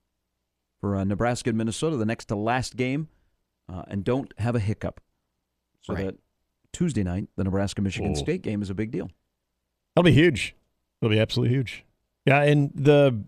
for 0.83 0.97
uh, 0.97 1.05
Nebraska 1.05 1.49
and 1.49 1.57
Minnesota, 1.57 1.97
the 1.97 2.05
next 2.05 2.27
to 2.27 2.37
last 2.37 2.77
game, 2.77 3.09
uh, 3.73 3.85
and 3.89 4.05
don't 4.05 4.35
have 4.37 4.55
a 4.55 4.61
hiccup. 4.61 5.01
So 5.81 5.95
Right. 5.95 6.05
that 6.07 6.17
Tuesday 6.75 7.03
night, 7.05 7.29
the 7.37 7.45
Nebraska 7.45 7.81
Michigan. 7.81 8.15
State 8.15 8.43
game 8.43 8.61
is 8.61 8.69
a 8.69 8.75
big 8.75 8.91
deal. 8.91 9.09
That'll 9.95 10.05
be 10.07 10.13
huge. 10.13 10.55
It'll 11.01 11.11
be 11.11 11.21
absolutely 11.21 11.55
huge. 11.55 11.85
Yeah, 12.27 12.43
and 12.43 12.71
the 12.75 13.19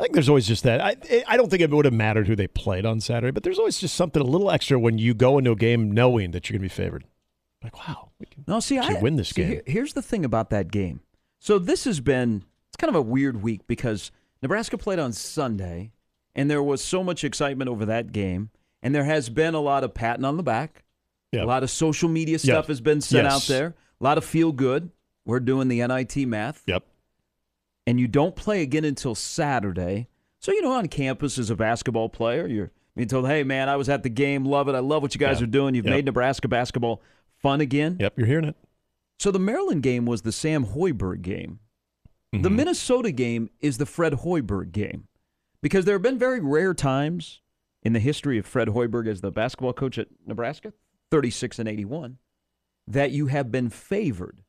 I 0.00 0.04
think 0.04 0.14
there's 0.14 0.28
always 0.28 0.46
just 0.46 0.62
that. 0.64 0.80
I 0.80 0.96
I 1.26 1.36
don't 1.36 1.50
think 1.50 1.62
it 1.62 1.70
would 1.70 1.84
have 1.84 1.94
mattered 1.94 2.26
who 2.26 2.36
they 2.36 2.46
played 2.46 2.86
on 2.86 3.00
Saturday, 3.00 3.30
but 3.32 3.42
there's 3.42 3.58
always 3.58 3.78
just 3.78 3.94
something 3.94 4.20
a 4.22 4.24
little 4.24 4.50
extra 4.50 4.78
when 4.78 4.98
you 4.98 5.12
go 5.14 5.38
into 5.38 5.50
a 5.52 5.56
game 5.56 5.90
knowing 5.92 6.30
that 6.32 6.48
you're 6.48 6.58
going 6.58 6.68
to 6.68 6.74
be 6.74 6.82
favored. 6.82 7.04
Like, 7.62 7.76
wow, 7.88 8.10
we 8.20 8.26
can 8.26 8.44
No, 8.46 8.60
see, 8.60 8.78
I 8.78 9.00
win 9.00 9.16
this 9.16 9.30
see, 9.30 9.42
game. 9.44 9.60
here's 9.66 9.92
the 9.94 10.02
thing 10.02 10.24
about 10.24 10.50
that 10.50 10.70
game. 10.70 11.00
So 11.40 11.58
this 11.58 11.84
has 11.84 11.98
been 12.00 12.44
it's 12.68 12.76
kind 12.76 12.88
of 12.88 12.94
a 12.94 13.02
weird 13.02 13.42
week 13.42 13.66
because 13.66 14.10
Nebraska 14.42 14.78
played 14.78 14.98
on 15.00 15.12
Sunday, 15.12 15.90
and 16.36 16.48
there 16.50 16.62
was 16.62 16.82
so 16.82 17.02
much 17.02 17.24
excitement 17.24 17.68
over 17.68 17.84
that 17.86 18.12
game, 18.12 18.50
and 18.82 18.94
there 18.94 19.04
has 19.04 19.28
been 19.28 19.54
a 19.54 19.60
lot 19.60 19.82
of 19.84 19.92
patting 19.94 20.24
on 20.24 20.36
the 20.36 20.42
back. 20.44 20.84
Yeah. 21.32 21.42
A 21.42 21.46
lot 21.46 21.62
of 21.64 21.70
social 21.70 22.08
media 22.08 22.38
stuff 22.38 22.64
Yeah. 22.66 22.68
has 22.68 22.80
been 22.80 23.00
sent 23.00 23.24
Yes. 23.24 23.32
out 23.34 23.42
there. 23.52 23.74
A 24.00 24.04
lot 24.04 24.16
of 24.18 24.24
feel 24.24 24.52
good. 24.52 24.90
We're 25.28 25.40
doing 25.40 25.68
the 25.68 25.86
NIT 25.86 26.26
math. 26.26 26.62
Yep. 26.66 26.84
and 27.86 27.98
you 28.00 28.06
don't 28.08 28.34
play 28.36 28.60
again 28.62 28.84
until 28.84 29.14
Saturday. 29.14 30.08
So, 30.40 30.52
you 30.52 30.60
know, 30.62 30.72
on 30.72 30.88
campus 30.88 31.38
as 31.38 31.48
a 31.50 31.56
basketball 31.56 32.08
player, 32.10 32.46
you're 32.46 32.70
being 32.96 33.08
told, 33.08 33.26
hey, 33.28 33.44
man, 33.44 33.68
I 33.68 33.76
was 33.76 33.88
at 33.88 34.02
the 34.02 34.08
game, 34.10 34.44
love 34.44 34.68
it. 34.68 34.74
I 34.74 34.80
love 34.80 35.00
what 35.02 35.14
you 35.14 35.18
guys 35.18 35.38
Yeah. 35.40 35.44
are 35.44 35.50
doing. 35.50 35.74
You've 35.74 35.86
Yep. 35.86 35.94
made 35.94 36.04
Nebraska 36.04 36.48
basketball 36.48 37.00
fun 37.38 37.60
again. 37.62 37.96
Yep, 38.00 38.18
you're 38.18 38.26
hearing 38.26 38.44
it. 38.46 38.56
So 39.18 39.30
the 39.30 39.38
Maryland 39.38 39.82
game 39.82 40.04
was 40.06 40.20
the 40.22 40.32
Sam 40.32 40.66
Hoiberg 40.66 41.22
game. 41.22 41.60
The 42.32 42.38
Mhm. 42.50 42.56
Minnesota 42.56 43.10
game 43.10 43.48
is 43.60 43.78
the 43.78 43.86
Fred 43.86 44.12
Hoiberg 44.14 44.70
game. 44.72 45.08
Because 45.62 45.84
there 45.86 45.94
have 45.94 46.02
been 46.02 46.18
very 46.18 46.40
rare 46.40 46.74
times 46.74 47.40
in 47.82 47.92
the 47.94 48.00
history 48.00 48.36
of 48.38 48.44
Fred 48.46 48.68
Hoiberg 48.68 49.06
as 49.08 49.22
the 49.22 49.30
basketball 49.32 49.72
coach 49.72 49.98
at 49.98 50.08
Nebraska, 50.26 50.72
36 51.10 51.58
and 51.58 51.68
81, 51.68 52.18
that 52.86 53.12
you 53.12 53.26
have 53.26 53.50
been 53.50 53.70
favored. 53.70 54.42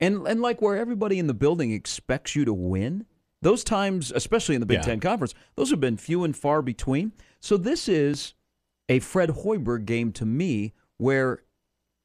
And 0.00 0.26
and 0.26 0.42
like 0.42 0.60
where 0.60 0.76
everybody 0.76 1.18
in 1.18 1.26
the 1.26 1.34
building 1.34 1.70
expects 1.72 2.34
you 2.34 2.44
to 2.44 2.52
win, 2.54 3.06
those 3.42 3.62
times, 3.64 4.12
especially 4.14 4.54
in 4.54 4.60
the 4.60 4.66
Big 4.66 4.78
Yeah. 4.78 4.82
Ten 4.82 5.00
Conference, 5.00 5.34
those 5.54 5.70
have 5.70 5.80
been 5.80 5.96
few 5.96 6.24
and 6.24 6.36
far 6.36 6.62
between. 6.62 7.12
So 7.40 7.56
this 7.56 7.88
is 7.88 8.34
a 8.88 8.98
Fred 9.00 9.30
Hoiberg 9.30 9.84
game 9.86 10.12
to 10.12 10.26
me 10.26 10.72
where 10.98 11.42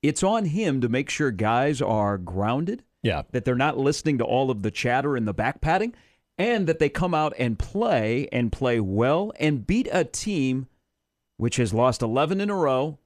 it's 0.01 0.23
on 0.23 0.45
him 0.45 0.81
to 0.81 0.89
make 0.89 1.09
sure 1.09 1.31
guys 1.31 1.81
are 1.81 2.17
grounded, 2.17 2.83
Yeah. 3.03 3.23
that 3.31 3.43
they're 3.45 3.55
not 3.55 3.77
listening 3.77 4.17
to 4.19 4.23
all 4.23 4.49
of 4.51 4.61
the 4.63 4.71
chatter 4.71 5.15
and 5.15 5.27
the 5.27 5.33
back 5.33 5.59
patting, 5.61 5.93
and 6.37 6.67
that 6.67 6.79
they 6.79 6.87
come 6.89 7.13
out 7.13 7.33
and 7.37 7.59
play 7.59 8.27
and 8.31 8.51
play 8.51 8.79
well 8.79 9.33
and 9.39 9.67
beat 9.67 9.87
a 9.91 10.03
team 10.05 10.67
which 11.37 11.55
has 11.57 11.73
lost 11.73 12.01
11 12.01 12.39
in 12.41 12.49
a 12.49 12.55
row. 12.55 12.97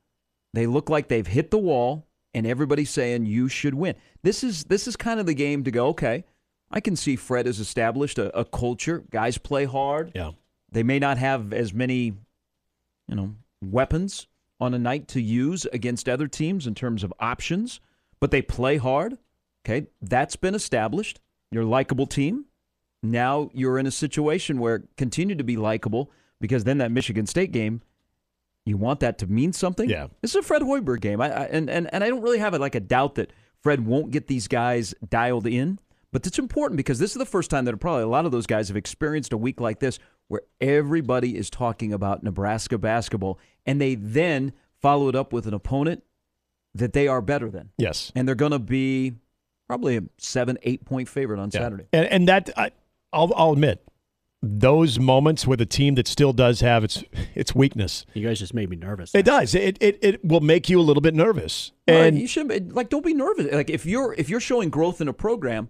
They 0.53 0.67
look 0.67 0.89
like 0.89 1.07
they've 1.07 1.25
hit 1.25 1.49
the 1.51 1.57
wall, 1.57 2.07
and 2.33 2.47
everybody's 2.47 2.89
saying 2.89 3.25
you 3.25 3.47
should 3.47 3.73
win. 3.73 3.95
This 4.23 4.43
is 4.43 4.65
this 4.65 4.87
is 4.87 4.95
kind 4.95 5.19
of 5.19 5.25
the 5.25 5.33
game 5.33 5.63
to 5.63 5.71
go. 5.71 5.87
Okay, 5.87 6.23
I 6.71 6.79
can 6.79 6.95
see 6.95 7.15
Fred 7.15 7.45
has 7.45 7.59
established 7.59 8.17
a, 8.17 8.35
a 8.37 8.45
culture. 8.45 9.03
Guys 9.11 9.37
play 9.37 9.65
hard. 9.65 10.11
Yeah. 10.15 10.31
They 10.71 10.83
may 10.83 10.97
not 10.97 11.19
have 11.19 11.53
as 11.53 11.71
many, 11.71 12.13
you 13.07 13.15
know, 13.15 13.35
weapons 13.63 14.27
on 14.59 14.73
a 14.73 14.79
night 14.79 15.07
to 15.09 15.21
use 15.21 15.65
against 15.71 16.09
other 16.09 16.27
teams 16.27 16.65
in 16.65 16.73
terms 16.73 17.03
of 17.03 17.13
options, 17.19 17.79
but 18.19 18.31
they 18.31 18.41
play 18.41 18.77
hard. 18.77 19.17
Okay, 19.65 19.87
that's 20.01 20.35
been 20.35 20.55
established. 20.55 21.19
You're 21.51 21.63
a 21.63 21.67
likable 21.67 22.07
team. 22.07 22.45
Now 23.03 23.51
you're 23.53 23.77
in 23.77 23.85
a 23.85 23.91
situation 23.91 24.59
where 24.59 24.83
continue 24.97 25.35
to 25.35 25.43
be 25.43 25.57
likable 25.57 26.09
because 26.41 26.63
then 26.63 26.79
that 26.79 26.91
Michigan 26.91 27.27
State 27.27 27.51
game, 27.51 27.81
you 28.65 28.77
want 28.77 28.99
that 29.01 29.17
to 29.19 29.27
mean 29.27 29.53
something. 29.53 29.89
Yeah. 29.89 30.07
this 30.21 30.31
is 30.31 30.35
a 30.37 30.41
Fred 30.41 30.61
Hoiberg 30.61 31.01
game, 31.01 31.21
I, 31.21 31.29
I, 31.31 31.43
and 31.45 31.69
and 31.69 31.93
and 31.93 32.03
I 32.03 32.09
don't 32.09 32.21
really 32.21 32.39
have 32.39 32.53
like 32.59 32.75
a 32.75 32.79
doubt 32.79 33.15
that 33.15 33.31
Fred 33.61 33.85
won't 33.85 34.11
get 34.11 34.27
these 34.27 34.47
guys 34.47 34.93
dialed 35.09 35.47
in. 35.47 35.79
But 36.11 36.27
it's 36.27 36.37
important 36.37 36.77
because 36.77 36.99
this 36.99 37.11
is 37.11 37.17
the 37.17 37.25
first 37.25 37.49
time 37.49 37.65
that 37.65 37.75
probably 37.77 38.03
a 38.03 38.07
lot 38.07 38.25
of 38.27 38.31
those 38.31 38.45
guys 38.45 38.67
have 38.67 38.77
experienced 38.77 39.33
a 39.33 39.37
week 39.37 39.59
like 39.59 39.79
this 39.79 39.97
where 40.27 40.41
everybody 40.61 41.35
is 41.35 41.49
talking 41.49 41.91
about 41.91 42.23
Nebraska 42.23 42.77
basketball, 42.77 43.39
and 43.65 43.81
they 43.81 43.95
then 43.95 44.53
follow 44.79 45.09
it 45.09 45.15
up 45.15 45.33
with 45.33 45.47
an 45.47 45.53
opponent 45.55 46.03
that 46.75 46.93
they 46.93 47.07
are 47.07 47.21
better 47.21 47.49
than, 47.49 47.69
Yes. 47.77 48.11
and 48.15 48.27
they're 48.27 48.35
going 48.35 48.51
to 48.51 48.59
be 48.59 49.13
probably 49.67 49.97
a 49.97 50.03
seven, 50.17 50.57
eight 50.63 50.85
point 50.85 51.09
favorite 51.09 51.39
on 51.39 51.49
Yeah. 51.53 51.61
Saturday. 51.61 51.85
And, 51.91 52.05
and 52.05 52.27
that 52.27 52.49
I, 52.57 52.71
I'll, 53.11 53.31
I'll 53.35 53.51
admit, 53.53 53.83
those 54.45 54.99
moments 54.99 55.47
with 55.47 55.61
a 55.61 55.65
team 55.65 55.95
that 55.95 56.05
still 56.05 56.33
does 56.33 56.59
have 56.59 56.83
its 56.83 57.01
its 57.33 57.55
weakness, 57.55 58.05
You 58.13 58.27
guys 58.27 58.39
just 58.39 58.53
made 58.53 58.69
me 58.69 58.75
nervous. 58.75 59.15
it 59.15 59.23
does. 59.23 59.55
It 59.55 59.77
it, 59.81 59.97
it 60.01 60.25
will 60.25 60.41
make 60.41 60.67
you 60.69 60.79
a 60.79 60.83
little 60.83 61.01
bit 61.01 61.15
nervous. 61.15 61.71
And 61.87 61.97
And 62.07 62.19
you 62.19 62.27
should 62.27 62.73
like 62.73 62.89
don't 62.89 63.05
be 63.05 63.13
nervous. 63.13 63.51
Like 63.53 63.69
if 63.69 63.85
you're 63.85 64.13
if 64.15 64.29
you're 64.29 64.41
showing 64.41 64.69
growth 64.69 64.99
in 64.99 65.07
a 65.07 65.13
program, 65.13 65.69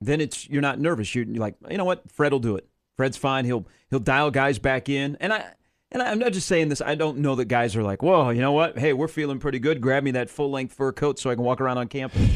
then 0.00 0.20
it's 0.22 0.48
you're 0.48 0.62
not 0.62 0.80
nervous. 0.80 1.14
You're, 1.14 1.26
you're 1.26 1.36
like 1.36 1.56
you 1.70 1.76
know 1.76 1.84
what, 1.84 2.10
Fred 2.10 2.32
will 2.32 2.38
do 2.40 2.56
it. 2.56 2.66
Fred's 2.96 3.18
fine. 3.18 3.44
He'll 3.44 3.66
he'll 3.90 4.00
dial 4.00 4.30
guys 4.30 4.58
back 4.58 4.88
in. 4.88 5.16
And 5.20 5.30
I 5.32 5.52
and 5.92 6.00
I'm 6.02 6.18
not 6.18 6.32
just 6.32 6.48
saying 6.48 6.70
this. 6.70 6.80
I 6.80 6.94
don't 6.94 7.18
know 7.18 7.34
that 7.34 7.44
guys 7.44 7.76
are 7.76 7.82
like, 7.82 8.02
whoa, 8.02 8.30
you 8.30 8.40
know 8.40 8.52
what? 8.52 8.78
Hey, 8.78 8.94
we're 8.94 9.08
feeling 9.08 9.38
pretty 9.38 9.58
good. 9.58 9.80
Grab 9.82 10.02
me 10.02 10.12
that 10.12 10.30
full 10.30 10.50
length 10.50 10.72
fur 10.72 10.92
coat 10.92 11.18
so 11.18 11.28
I 11.28 11.34
can 11.34 11.44
walk 11.44 11.60
around 11.60 11.76
on 11.76 11.88
campus. 11.88 12.26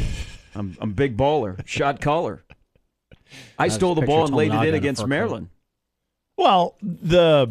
I'm 0.55 0.77
I'm 0.83 0.93
big 0.93 1.17
baller, 1.17 1.67
shot 1.67 2.03
caller. 2.03 2.45
I 3.59 3.69
just 3.69 3.77
stole 3.77 3.95
the 3.95 4.03
ball 4.03 4.27
and 4.27 4.35
laid 4.35 4.53
it 4.53 4.57
in 4.57 4.69
in 4.69 4.75
against 4.75 5.01
fur 5.01 5.05
coat. 5.05 5.09
Maryland. 5.09 5.49
Well, 6.37 6.77
the 6.83 7.51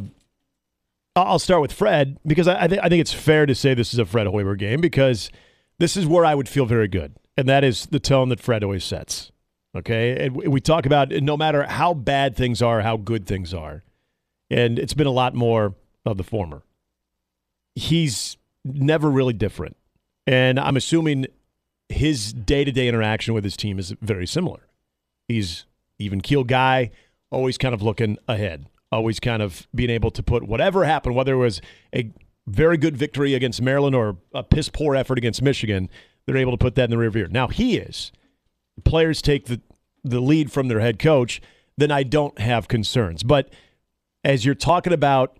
I'll 1.15 1.39
start 1.39 1.61
with 1.61 1.73
Fred 1.73 2.17
because 2.25 2.47
I 2.47 2.67
th- 2.67 2.81
I 2.81 2.89
think 2.89 3.01
it's 3.01 3.13
fair 3.13 3.45
to 3.45 3.53
say 3.53 3.73
this 3.73 3.93
is 3.93 4.00
a 4.00 4.05
Fred 4.05 4.27
Hoiberg 4.27 4.59
game 4.59 4.79
because 4.81 5.29
this 5.77 5.97
is 5.97 6.05
where 6.05 6.23
I 6.23 6.35
would 6.35 6.47
feel 6.47 6.65
very 6.65 6.88
good, 6.88 7.13
and 7.35 7.50
that 7.50 7.63
is 7.63 7.88
the 7.88 8.00
tone 8.00 8.29
that 8.29 8.39
Fred 8.39 8.63
always 8.63 8.83
sets. 8.83 9.31
Okay, 9.75 10.25
and 10.25 10.35
we 10.35 10.47
we 10.47 10.61
talk 10.61 10.85
about 10.85 11.09
no 11.09 11.35
matter 11.35 11.63
how 11.63 11.93
bad 11.93 12.35
things 12.35 12.61
are, 12.61 12.81
how 12.81 12.97
good 12.97 13.25
things 13.25 13.53
are, 13.53 13.83
and 14.50 14.79
it's 14.79 14.93
been 14.93 15.07
a 15.07 15.11
lot 15.11 15.33
more 15.35 15.75
of 16.05 16.17
the 16.17 16.23
former. 16.23 16.63
He's 17.75 18.38
never 18.63 19.09
really 19.09 19.33
different, 19.33 19.75
and 20.25 20.59
I'm 20.59 20.77
assuming 20.77 21.27
his 21.89 22.31
day 22.31 22.63
to 22.63 22.71
day 22.71 22.88
interaction 22.88 23.33
with 23.33 23.43
his 23.43 23.57
team 23.57 23.79
is 23.79 23.93
very 24.01 24.25
similar. 24.27 24.67
He's 25.27 25.65
even 26.00 26.21
keel 26.21 26.43
guy, 26.43 26.91
always 27.31 27.57
kind 27.57 27.73
of 27.73 27.81
looking 27.81 28.17
ahead, 28.27 28.67
always 28.91 29.19
kind 29.19 29.41
of 29.41 29.67
being 29.73 29.89
able 29.89 30.11
to 30.11 30.21
put 30.21 30.43
whatever 30.43 30.85
happened, 30.85 31.15
whether 31.15 31.33
it 31.33 31.38
was 31.38 31.61
a 31.95 32.11
very 32.47 32.77
good 32.77 32.97
victory 32.97 33.33
against 33.33 33.61
Maryland 33.61 33.95
or 33.95 34.17
a 34.33 34.43
piss 34.43 34.69
poor 34.69 34.95
effort 34.95 35.17
against 35.17 35.41
Michigan, 35.41 35.89
they're 36.25 36.38
able 36.38 36.51
to 36.51 36.57
put 36.57 36.75
that 36.75 36.85
in 36.85 36.89
the 36.91 36.97
rear 36.97 37.09
view. 37.09 37.27
Now 37.29 37.47
he 37.47 37.77
is. 37.77 38.11
Players 38.83 39.21
take 39.21 39.45
the 39.45 39.61
the 40.03 40.19
lead 40.19 40.51
from 40.51 40.67
their 40.67 40.79
head 40.79 40.97
coach, 40.97 41.39
then 41.77 41.91
I 41.91 42.01
don't 42.01 42.39
have 42.39 42.67
concerns. 42.67 43.21
But 43.21 43.53
as 44.23 44.45
you're 44.45 44.55
talking 44.55 44.93
about 44.93 45.38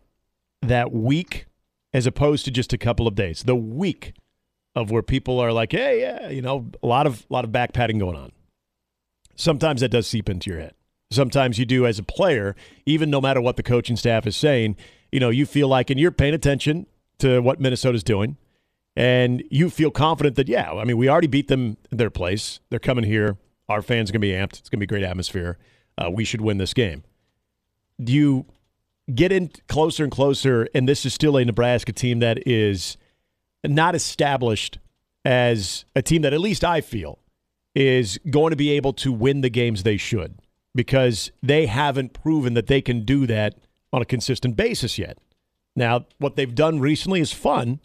that 0.62 0.92
week, 0.92 1.48
as 1.94 2.06
opposed 2.06 2.46
to 2.46 2.52
just 2.52 2.72
a 2.72 2.78
couple 2.78 3.08
of 3.08 3.16
days, 3.16 3.42
the 3.42 3.56
week 3.56 4.14
of 4.76 4.92
where 4.92 5.02
people 5.02 5.40
are 5.40 5.52
like, 5.52 5.72
hey, 5.72 6.02
yeah, 6.02 6.30
you 6.30 6.44
know, 6.44 6.70
a 6.84 6.86
lot 6.86 7.08
of 7.08 7.26
a 7.30 7.34
lot 7.34 7.44
of 7.44 7.52
back 7.52 7.74
patting 7.74 7.98
going 7.98 8.16
on 8.16 8.32
sometimes 9.42 9.82
that 9.82 9.90
does 9.90 10.08
seep 10.08 10.30
into 10.30 10.50
your 10.50 10.60
head. 10.60 10.74
Sometimes 11.12 11.60
you 11.60 11.66
do 11.66 11.86
as 11.86 12.00
a 12.00 12.04
player, 12.04 12.56
even 12.86 13.10
no 13.10 13.20
matter 13.20 13.42
what 13.42 13.58
the 13.58 13.64
coaching 13.64 13.98
staff 13.98 14.26
is 14.26 14.36
saying, 14.36 14.78
you 15.12 15.20
know, 15.20 15.30
you 15.30 15.46
feel 15.46 15.68
like, 15.68 15.90
and 15.90 16.00
you're 16.00 16.12
paying 16.12 16.34
attention 16.34 16.88
to 17.20 17.42
what 17.42 17.60
Minnesota's 17.60 18.04
doing, 18.04 18.38
and 18.96 19.44
you 19.52 19.70
feel 19.70 19.92
confident 19.92 20.36
that, 20.38 20.48
yeah, 20.48 20.72
I 20.72 20.86
mean, 20.86 20.98
we 20.98 21.10
already 21.10 21.28
beat 21.28 21.48
them 21.50 21.78
in 21.92 21.98
their 21.98 22.10
place. 22.10 22.60
They're 22.70 22.80
coming 22.80 23.04
here. 23.04 23.38
Our 23.70 23.82
fans 23.82 24.10
are 24.10 24.14
going 24.14 24.22
to 24.22 24.28
be 24.28 24.34
amped. 24.34 24.60
It's 24.60 24.70
going 24.70 24.80
to 24.80 24.86
be 24.86 24.88
great 24.88 25.04
atmosphere. 25.04 25.58
Uh, 25.98 26.10
we 26.12 26.24
should 26.24 26.42
win 26.42 26.58
this 26.58 26.74
game. 26.74 27.04
Do 28.02 28.14
You 28.14 28.46
get 29.14 29.32
in 29.32 29.52
closer 29.68 30.04
and 30.04 30.12
closer, 30.12 30.68
and 30.74 30.88
this 30.88 31.06
is 31.06 31.14
still 31.14 31.38
a 31.38 31.46
Nebraska 31.46 31.92
team 31.92 32.20
that 32.20 32.48
is 32.48 32.98
not 33.66 33.96
established 33.96 34.80
as 35.26 35.86
a 35.96 36.02
team 36.02 36.22
that 36.24 36.34
at 36.34 36.40
least 36.40 36.64
I 36.64 36.82
feel 36.82 37.20
is 37.76 38.20
going 38.30 38.52
to 38.52 38.56
be 38.56 38.72
able 38.72 38.94
to 38.94 39.12
win 39.12 39.42
the 39.42 39.50
games 39.50 39.84
they 39.84 39.98
should 39.98 40.41
because 40.74 41.32
they 41.42 41.66
haven't 41.66 42.14
proven 42.14 42.54
that 42.54 42.68
they 42.68 42.82
can 42.82 43.04
do 43.04 43.28
that 43.28 43.56
on 43.92 44.02
a 44.02 44.06
consistent 44.06 44.56
basis 44.56 44.98
yet. 44.98 45.18
Now, 45.76 46.06
what 46.18 46.36
they've 46.36 46.54
done 46.54 46.80
recently 46.80 47.20
is 47.22 47.32
fun 47.32 47.80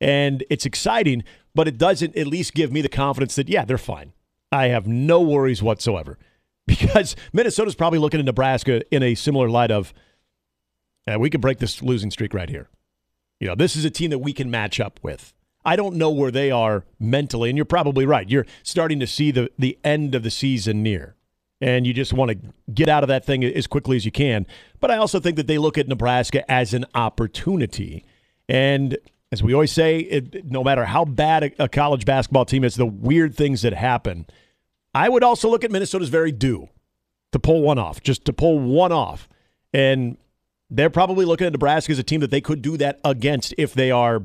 and 0.00 0.44
it's 0.48 0.66
exciting, 0.66 1.24
but 1.54 1.68
it 1.68 1.78
doesn't 1.78 2.16
at 2.16 2.26
least 2.26 2.54
give 2.54 2.72
me 2.72 2.80
the 2.80 2.88
confidence 2.88 3.34
that, 3.36 3.48
yeah, 3.48 3.64
they're 3.64 3.78
fine. 3.78 4.12
I 4.52 4.68
have 4.68 4.86
no 4.86 5.20
worries 5.20 5.62
whatsoever 5.62 6.18
because 6.66 7.16
Minnesota's 7.32 7.74
probably 7.74 7.98
looking 7.98 8.20
at 8.20 8.26
Nebraska 8.26 8.82
in 8.94 9.02
a 9.02 9.14
similar 9.14 9.48
light 9.48 9.70
of, 9.70 9.92
"Yeah, 11.06 11.16
we 11.16 11.30
could 11.30 11.40
break 11.40 11.58
this 11.58 11.82
losing 11.82 12.10
streak 12.10 12.34
right 12.34 12.48
here. 12.48 12.68
You 13.38 13.48
know, 13.48 13.54
this 13.54 13.76
is 13.76 13.84
a 13.84 13.90
team 13.90 14.10
that 14.10 14.18
we 14.18 14.32
can 14.32 14.50
match 14.50 14.80
up 14.80 15.00
with. 15.02 15.32
I 15.64 15.76
don't 15.76 15.96
know 15.96 16.10
where 16.10 16.30
they 16.30 16.50
are 16.50 16.84
mentally, 16.98 17.50
and 17.50 17.56
you're 17.56 17.64
probably 17.64 18.06
right. 18.06 18.28
You're 18.28 18.46
starting 18.62 19.00
to 19.00 19.06
see 19.06 19.30
the 19.30 19.50
the 19.58 19.78
end 19.84 20.14
of 20.14 20.22
the 20.22 20.30
season 20.30 20.82
near, 20.82 21.16
and 21.60 21.86
you 21.86 21.92
just 21.92 22.12
want 22.12 22.30
to 22.30 22.38
get 22.72 22.88
out 22.88 23.02
of 23.02 23.08
that 23.08 23.24
thing 23.24 23.44
as 23.44 23.66
quickly 23.66 23.96
as 23.96 24.04
you 24.04 24.10
can. 24.10 24.46
But 24.80 24.90
I 24.90 24.96
also 24.96 25.20
think 25.20 25.36
that 25.36 25.46
they 25.46 25.58
look 25.58 25.78
at 25.78 25.88
Nebraska 25.88 26.48
as 26.50 26.74
an 26.74 26.86
opportunity, 26.94 28.04
and 28.48 28.96
as 29.32 29.42
we 29.42 29.54
always 29.54 29.72
say, 29.72 29.98
it, 29.98 30.44
no 30.50 30.64
matter 30.64 30.84
how 30.84 31.04
bad 31.04 31.44
a, 31.44 31.64
a 31.64 31.68
college 31.68 32.04
basketball 32.04 32.44
team 32.44 32.64
is, 32.64 32.74
the 32.74 32.86
weird 32.86 33.34
things 33.34 33.62
that 33.62 33.72
happen. 33.72 34.26
I 34.92 35.08
would 35.08 35.22
also 35.22 35.48
look 35.48 35.62
at 35.62 35.70
Minnesota's 35.70 36.08
very 36.08 36.32
due 36.32 36.68
to 37.30 37.38
pull 37.38 37.62
one 37.62 37.78
off, 37.78 38.02
just 38.02 38.24
to 38.24 38.32
pull 38.32 38.58
one 38.58 38.90
off, 38.90 39.28
and 39.72 40.16
they're 40.68 40.90
probably 40.90 41.24
looking 41.24 41.46
at 41.46 41.52
Nebraska 41.52 41.92
as 41.92 41.98
a 41.98 42.02
team 42.02 42.20
that 42.20 42.30
they 42.30 42.40
could 42.40 42.62
do 42.62 42.76
that 42.76 43.00
against 43.04 43.54
if 43.56 43.72
they 43.72 43.90
are 43.90 44.24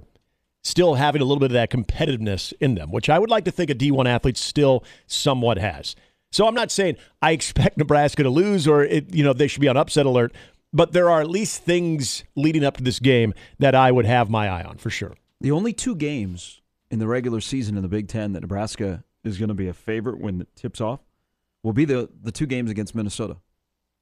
still 0.64 0.96
having 0.96 1.22
a 1.22 1.26
little 1.26 1.40
bit 1.40 1.52
of 1.52 1.54
that 1.54 1.70
competitiveness 1.70 2.52
in 2.60 2.74
them, 2.76 2.92
which 2.92 3.10
I 3.10 3.20
would 3.20 3.30
like 3.30 3.46
to 3.46 3.52
think 3.52 3.70
a 3.70 3.76
D1 3.76 4.08
athlete 4.08 4.38
still 4.38 4.84
somewhat 5.06 5.60
has. 5.60 5.96
So 6.32 6.48
I'm 6.48 6.54
not 6.56 6.72
saying 6.72 6.98
I 7.22 7.32
expect 7.32 7.78
Nebraska 7.78 8.24
to 8.24 8.30
lose 8.30 8.68
or 8.68 8.84
it, 8.84 9.14
you 9.14 9.24
know 9.24 9.34
they 9.34 9.48
should 9.48 9.62
be 9.62 9.68
on 9.68 9.78
upset 9.78 10.06
alert, 10.06 10.34
but 10.74 10.92
there 10.92 11.10
are 11.10 11.22
at 11.22 11.30
least 11.30 11.64
things 11.64 12.24
leading 12.36 12.64
up 12.64 12.78
to 12.78 12.84
this 12.84 13.00
game 13.00 13.34
that 13.60 13.76
I 13.76 13.92
would 13.92 14.06
have 14.06 14.30
my 14.30 14.50
eye 14.50 14.64
on 14.64 14.78
for 14.78 14.90
sure. 14.90 15.16
The 15.42 15.52
only 15.52 15.74
two 15.74 15.96
games 15.96 16.62
in 16.92 17.00
the 17.00 17.08
regular 17.08 17.42
season 17.42 17.78
in 17.78 17.84
the 17.84 17.90
Big 17.90 18.08
Ten 18.08 18.34
that 18.34 18.42
Nebraska 18.42 19.04
is 19.24 19.38
going 19.38 19.50
to 19.50 19.56
be 19.56 19.68
a 19.68 19.74
favorite 19.74 20.20
when 20.20 20.42
it 20.42 20.56
tips 20.56 20.80
off 20.82 21.00
will 21.64 21.74
be 21.74 21.86
the 21.86 22.10
the 22.22 22.32
two 22.32 22.46
games 22.46 22.70
against 22.70 22.96
Minnesota. 22.96 23.38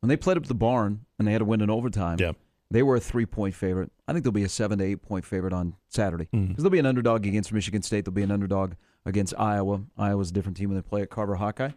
When 0.01 0.09
they 0.09 0.17
played 0.17 0.35
up 0.37 0.45
the 0.47 0.53
barn 0.55 1.05
and 1.17 1.27
they 1.27 1.31
had 1.31 1.39
to 1.39 1.45
win 1.45 1.61
in 1.61 1.69
overtime, 1.69 2.17
Yeah. 2.19 2.33
they 2.69 2.83
were 2.83 2.95
a 2.95 2.99
three 2.99 3.25
point 3.25 3.55
favorite. 3.55 3.91
I 4.07 4.11
think 4.13 4.23
they'll 4.23 4.31
be 4.33 4.43
a 4.43 4.49
seven 4.49 4.79
to 4.79 4.85
eight 4.85 5.01
point 5.01 5.23
favorite 5.25 5.53
on 5.53 5.75
Saturday 5.87 6.27
because 6.31 6.47
Mhm. 6.49 6.57
they'll 6.57 6.69
be 6.69 6.79
an 6.79 6.85
underdog 6.85 7.25
against 7.25 7.53
Michigan 7.53 7.81
State. 7.83 8.03
They'll 8.05 8.13
be 8.13 8.23
an 8.23 8.31
underdog 8.31 8.73
against 9.05 9.33
Iowa. 9.37 9.83
Iowa's 9.97 10.31
a 10.31 10.33
different 10.33 10.57
team 10.57 10.69
when 10.69 10.77
they 10.77 10.81
play 10.81 11.01
at 11.03 11.09
Carver 11.09 11.35
Hawkeye. 11.35 11.71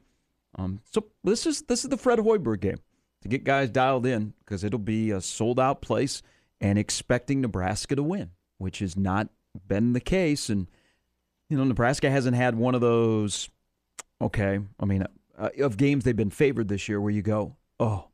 Um, 0.57 0.81
so 0.91 1.07
this 1.23 1.47
is 1.47 1.63
this 1.63 1.85
is 1.85 1.91
the 1.91 1.97
Fred 1.97 2.19
Hoiberg 2.19 2.61
game 2.61 2.79
to 3.23 3.29
get 3.29 3.45
guys 3.45 3.71
dialed 3.71 4.07
in 4.07 4.33
because 4.41 4.65
it'll 4.65 4.79
be 4.79 5.11
a 5.11 5.21
sold 5.21 5.61
out 5.61 5.83
place 5.83 6.23
and 6.61 6.79
expecting 6.79 7.41
Nebraska 7.41 7.95
to 7.95 8.03
win, 8.03 8.31
which 8.59 8.79
has 8.79 8.97
not 8.97 9.29
been 9.69 9.93
the 9.93 10.01
case. 10.01 10.49
And 10.49 10.67
you 11.49 11.57
know, 11.59 11.65
Nebraska 11.65 12.11
hasn't 12.11 12.37
had 12.37 12.55
one 12.57 12.75
of 12.75 12.81
those. 12.81 13.51
Okay, 14.21 14.59
I 14.81 14.85
mean, 14.87 15.05
uh, 15.39 15.51
of 15.61 15.77
games 15.77 16.05
they've 16.05 16.17
been 16.17 16.31
favored 16.31 16.69
this 16.69 16.89
year 16.89 17.01
where 17.01 17.13
you 17.13 17.23
go, 17.23 17.57
oh 17.79 18.09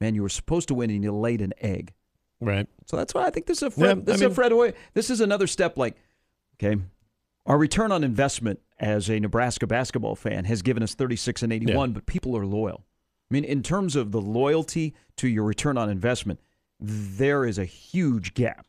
man, 0.00 0.14
you 0.14 0.22
were 0.22 0.28
supposed 0.28 0.68
to 0.68 0.74
win 0.74 0.90
and 0.90 1.02
you 1.02 1.12
laid 1.12 1.40
an 1.40 1.52
egg. 1.60 1.92
Right. 2.40 2.68
So 2.86 2.96
that's 2.96 3.12
why 3.12 3.26
I 3.26 3.30
think 3.30 3.46
this 3.46 3.58
is 3.58 3.64
a 3.64 3.70
Fred, 3.72 3.98
Yeah, 3.98 4.04
this 4.04 4.22
I 4.22 4.26
is 4.26 4.32
a 4.32 4.34
Fred 4.34 4.52
Hoy. 4.52 4.72
This 4.94 5.10
is 5.10 5.20
another 5.20 5.48
step. 5.48 5.76
Like, 5.76 5.96
okay, 6.56 6.80
our 7.46 7.58
return 7.58 7.90
on 7.90 8.04
investment 8.04 8.60
as 8.80 9.08
a 9.10 9.18
Nebraska 9.18 9.66
basketball 9.66 10.14
fan 10.14 10.44
has 10.44 10.62
given 10.62 10.82
us 10.82 10.94
36 10.94 11.42
and 11.42 11.52
81, 11.52 11.90
Yeah. 11.90 11.94
but 11.94 12.06
people 12.06 12.36
are 12.36 12.46
loyal. 12.46 12.84
I 13.30 13.34
mean, 13.34 13.44
in 13.44 13.62
terms 13.62 13.96
of 13.96 14.12
the 14.12 14.20
loyalty 14.20 14.94
to 15.16 15.28
your 15.28 15.44
return 15.44 15.76
on 15.76 15.90
investment, 15.90 16.40
there 16.80 17.44
is 17.44 17.58
a 17.58 17.64
huge 17.64 18.34
gap. 18.34 18.66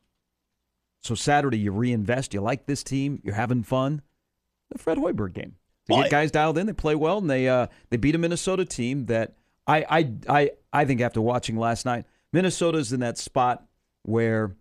So 1.02 1.16
Saturday, 1.16 1.60
you 1.60 1.72
reinvest. 1.72 2.34
You 2.34 2.42
like 2.42 2.66
this 2.66 2.84
team. 2.84 3.22
You're 3.24 3.36
having 3.36 3.64
fun. 3.64 4.02
The 4.72 4.78
Fred 4.80 4.98
Hoiberg 4.98 5.34
game. 5.34 5.56
To 5.88 5.94
Well, 5.94 6.02
get 6.04 6.12
guys 6.12 6.32
dialed 6.32 6.58
in, 6.58 6.68
they 6.68 6.74
play 6.74 6.96
well, 6.96 7.20
and 7.20 7.30
they 7.30 7.48
uh, 7.48 7.68
they 7.90 7.98
beat 7.98 8.16
a 8.16 8.18
Minnesota 8.18 8.66
team 8.66 9.06
that 9.06 9.36
I 9.66 9.86
I 9.90 10.14
I 10.28 10.52
I 10.74 10.86
think 10.86 11.00
after 11.02 11.22
watching 11.22 11.56
last 11.56 11.86
night, 11.86 12.06
Minnesota's 12.34 12.92
in 12.92 13.00
that 13.00 13.18
spot 13.18 13.66
where 14.04 14.56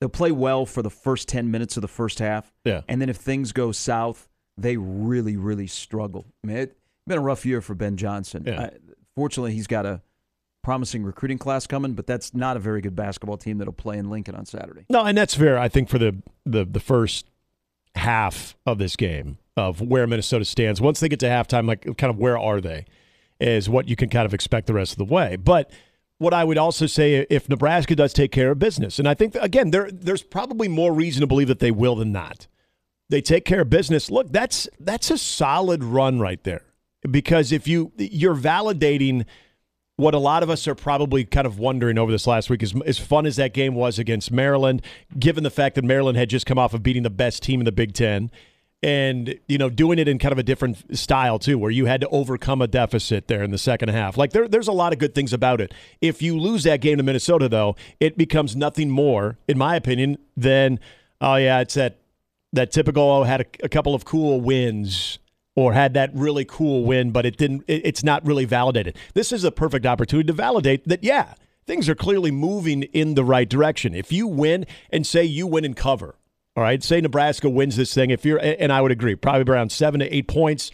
they'll 0.00 0.08
play 0.08 0.32
well 0.32 0.66
for 0.66 0.82
the 0.82 0.90
first 0.90 1.28
ten 1.28 1.50
minutes 1.50 1.76
of 1.76 1.80
the 1.82 1.88
first 1.88 2.18
half, 2.18 2.52
Yeah. 2.64 2.82
and 2.88 3.00
then 3.00 3.08
if 3.08 3.16
things 3.16 3.52
go 3.52 3.72
south, 3.72 4.28
they 4.58 4.76
really 4.76 5.36
really 5.36 5.66
struggle. 5.66 6.26
I 6.42 6.46
mean, 6.46 6.56
it's 6.58 6.74
been 7.06 7.18
a 7.18 7.22
rough 7.22 7.44
year 7.46 7.60
for 7.60 7.74
Ben 7.74 7.96
Johnson. 7.96 8.44
Yeah. 8.46 8.60
I, 8.62 8.70
fortunately, 9.14 9.52
he's 9.54 9.66
got 9.66 9.86
a 9.86 10.02
promising 10.62 11.04
recruiting 11.04 11.38
class 11.38 11.66
coming, 11.66 11.92
but 11.92 12.06
that's 12.08 12.34
not 12.34 12.56
a 12.56 12.60
very 12.60 12.80
good 12.80 12.96
basketball 12.96 13.36
team 13.36 13.58
that'll 13.58 13.72
play 13.72 13.98
in 13.98 14.10
Lincoln 14.10 14.34
on 14.34 14.44
Saturday. 14.46 14.84
No, 14.90 15.04
and 15.04 15.16
that's 15.16 15.34
fair. 15.34 15.58
I 15.58 15.68
think 15.68 15.88
for 15.88 15.98
the 15.98 16.16
the 16.44 16.64
the 16.64 16.80
first 16.80 17.26
half 17.94 18.56
of 18.66 18.78
this 18.78 18.96
game 18.96 19.38
of 19.56 19.80
where 19.80 20.06
Minnesota 20.06 20.44
stands, 20.44 20.80
once 20.80 21.00
they 21.00 21.08
get 21.08 21.20
to 21.20 21.26
halftime, 21.26 21.66
like 21.66 21.82
kind 21.96 22.10
of 22.10 22.18
where 22.18 22.38
are 22.38 22.60
they, 22.60 22.84
is 23.40 23.68
what 23.68 23.88
you 23.88 23.96
can 23.96 24.08
kind 24.10 24.26
of 24.26 24.34
expect 24.34 24.66
the 24.66 24.74
rest 24.74 24.92
of 24.92 24.98
the 24.98 25.04
way. 25.04 25.36
But 25.36 25.70
what 26.18 26.32
I 26.32 26.44
would 26.44 26.58
also 26.58 26.86
say, 26.86 27.26
if 27.28 27.48
Nebraska 27.48 27.94
does 27.94 28.12
take 28.12 28.32
care 28.32 28.50
of 28.50 28.58
business, 28.58 28.98
and 28.98 29.08
I 29.08 29.14
think 29.14 29.34
again, 29.36 29.70
there 29.70 29.90
there's 29.92 30.22
probably 30.22 30.68
more 30.68 30.92
reason 30.92 31.20
to 31.20 31.26
believe 31.26 31.48
that 31.48 31.58
they 31.58 31.70
will 31.70 31.96
than 31.96 32.12
not. 32.12 32.46
They 33.08 33.20
take 33.20 33.44
care 33.44 33.60
of 33.60 33.70
business. 33.70 34.10
Look, 34.10 34.32
that's 34.32 34.68
that's 34.80 35.10
a 35.10 35.18
solid 35.18 35.84
run 35.84 36.18
right 36.18 36.42
there. 36.42 36.62
Because 37.08 37.52
if 37.52 37.68
you 37.68 37.92
you're 37.96 38.34
validating 38.34 39.26
what 39.96 40.14
a 40.14 40.18
lot 40.18 40.42
of 40.42 40.50
us 40.50 40.66
are 40.68 40.74
probably 40.74 41.24
kind 41.24 41.46
of 41.46 41.58
wondering 41.58 41.98
over 41.98 42.12
this 42.12 42.26
last 42.26 42.50
week 42.50 42.62
as 42.62 42.98
fun 42.98 43.24
as 43.24 43.36
that 43.36 43.54
game 43.54 43.74
was 43.74 43.98
against 43.98 44.30
Maryland, 44.30 44.82
given 45.18 45.42
the 45.42 45.50
fact 45.50 45.74
that 45.74 45.84
Maryland 45.84 46.18
had 46.18 46.28
just 46.28 46.44
come 46.46 46.58
off 46.58 46.74
of 46.74 46.82
beating 46.82 47.02
the 47.02 47.10
best 47.10 47.42
team 47.42 47.60
in 47.60 47.64
the 47.64 47.72
Big 47.72 47.94
Ten, 47.94 48.30
and 48.82 49.38
you 49.48 49.58
know 49.58 49.70
doing 49.70 49.98
it 49.98 50.06
in 50.08 50.18
kind 50.18 50.32
of 50.32 50.38
a 50.38 50.42
different 50.42 50.96
style 50.96 51.38
too, 51.38 51.58
where 51.58 51.70
you 51.70 51.86
had 51.86 52.00
to 52.02 52.08
overcome 52.08 52.60
a 52.62 52.66
deficit 52.66 53.28
there 53.28 53.42
in 53.42 53.50
the 53.50 53.58
second 53.58 53.88
half. 53.90 54.16
Like 54.16 54.32
there, 54.32 54.48
there's 54.48 54.68
a 54.68 54.72
lot 54.72 54.92
of 54.92 54.98
good 54.98 55.14
things 55.14 55.32
about 55.32 55.60
it. 55.60 55.72
If 56.00 56.22
you 56.22 56.38
lose 56.38 56.62
that 56.64 56.80
game 56.80 56.98
to 56.98 57.02
Minnesota, 57.02 57.48
though, 57.48 57.76
it 58.00 58.16
becomes 58.18 58.54
nothing 58.54 58.90
more, 58.90 59.38
in 59.48 59.58
my 59.58 59.76
opinion, 59.76 60.18
than 60.36 60.78
oh 61.20 61.36
yeah, 61.36 61.60
it's 61.60 61.74
that 61.74 61.98
that 62.52 62.70
typical 62.70 63.02
oh, 63.02 63.22
had 63.24 63.40
a, 63.42 63.46
a 63.64 63.68
couple 63.68 63.94
of 63.94 64.04
cool 64.04 64.40
wins 64.40 65.18
or 65.54 65.72
had 65.72 65.94
that 65.94 66.10
really 66.14 66.44
cool 66.44 66.84
win, 66.84 67.10
but 67.10 67.24
it 67.24 67.36
didn't. 67.36 67.64
It, 67.66 67.82
it's 67.84 68.04
not 68.04 68.24
really 68.26 68.44
validated. 68.44 68.96
This 69.14 69.32
is 69.32 69.42
a 69.44 69.50
perfect 69.50 69.86
opportunity 69.86 70.26
to 70.26 70.32
validate 70.32 70.86
that. 70.88 71.02
Yeah, 71.02 71.34
things 71.66 71.88
are 71.88 71.94
clearly 71.94 72.30
moving 72.30 72.82
in 72.84 73.14
the 73.14 73.24
right 73.24 73.48
direction. 73.48 73.94
If 73.94 74.12
you 74.12 74.26
win 74.26 74.66
and 74.90 75.06
say 75.06 75.24
you 75.24 75.46
win 75.46 75.64
and 75.64 75.76
cover, 75.76 76.16
all 76.56 76.62
right, 76.62 76.82
say 76.82 77.00
Nebraska 77.00 77.50
wins 77.50 77.76
this 77.76 77.92
thing. 77.92 78.10
If 78.10 78.24
you're, 78.24 78.38
and 78.38 78.72
I 78.72 78.80
would 78.80 78.92
agree, 78.92 79.14
probably 79.14 79.52
around 79.52 79.70
seven 79.70 80.00
to 80.00 80.14
eight 80.14 80.26
points. 80.26 80.70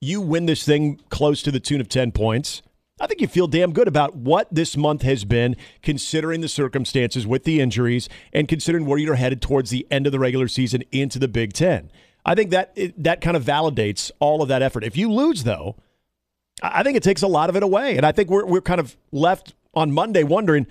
You 0.00 0.20
win 0.20 0.46
this 0.46 0.64
thing 0.64 1.00
close 1.10 1.42
to 1.42 1.50
the 1.50 1.60
tune 1.60 1.80
of 1.80 1.88
ten 1.88 2.12
points. 2.12 2.62
I 3.00 3.06
think 3.06 3.20
you 3.20 3.28
feel 3.28 3.46
damn 3.46 3.72
good 3.72 3.86
about 3.86 4.16
what 4.16 4.48
this 4.52 4.76
month 4.76 5.02
has 5.02 5.24
been, 5.24 5.54
considering 5.82 6.40
the 6.40 6.48
circumstances 6.48 7.26
with 7.26 7.44
the 7.44 7.60
injuries 7.60 8.08
and 8.32 8.48
considering 8.48 8.86
where 8.86 8.98
you're 8.98 9.14
headed 9.14 9.40
towards 9.40 9.70
the 9.70 9.86
end 9.90 10.06
of 10.06 10.12
the 10.12 10.18
regular 10.18 10.48
season 10.48 10.82
into 10.90 11.18
the 11.18 11.28
Big 11.28 11.52
Ten. 11.52 11.90
I 12.24 12.34
think 12.34 12.50
that 12.50 12.76
that 12.96 13.20
kind 13.20 13.36
of 13.36 13.44
validates 13.44 14.10
all 14.18 14.42
of 14.42 14.48
that 14.48 14.62
effort. 14.62 14.82
If 14.82 14.96
you 14.96 15.12
lose, 15.12 15.44
though, 15.44 15.76
I 16.62 16.80
I 16.80 16.82
think 16.82 16.96
it 16.96 17.02
takes 17.02 17.22
a 17.22 17.28
lot 17.28 17.50
of 17.50 17.56
it 17.56 17.62
away, 17.62 17.96
and 17.96 18.04
I 18.04 18.12
think 18.12 18.30
we're 18.30 18.46
we're 18.46 18.60
kind 18.60 18.80
of 18.80 18.96
left 19.12 19.54
on 19.74 19.92
Monday 19.92 20.24
wondering, 20.24 20.66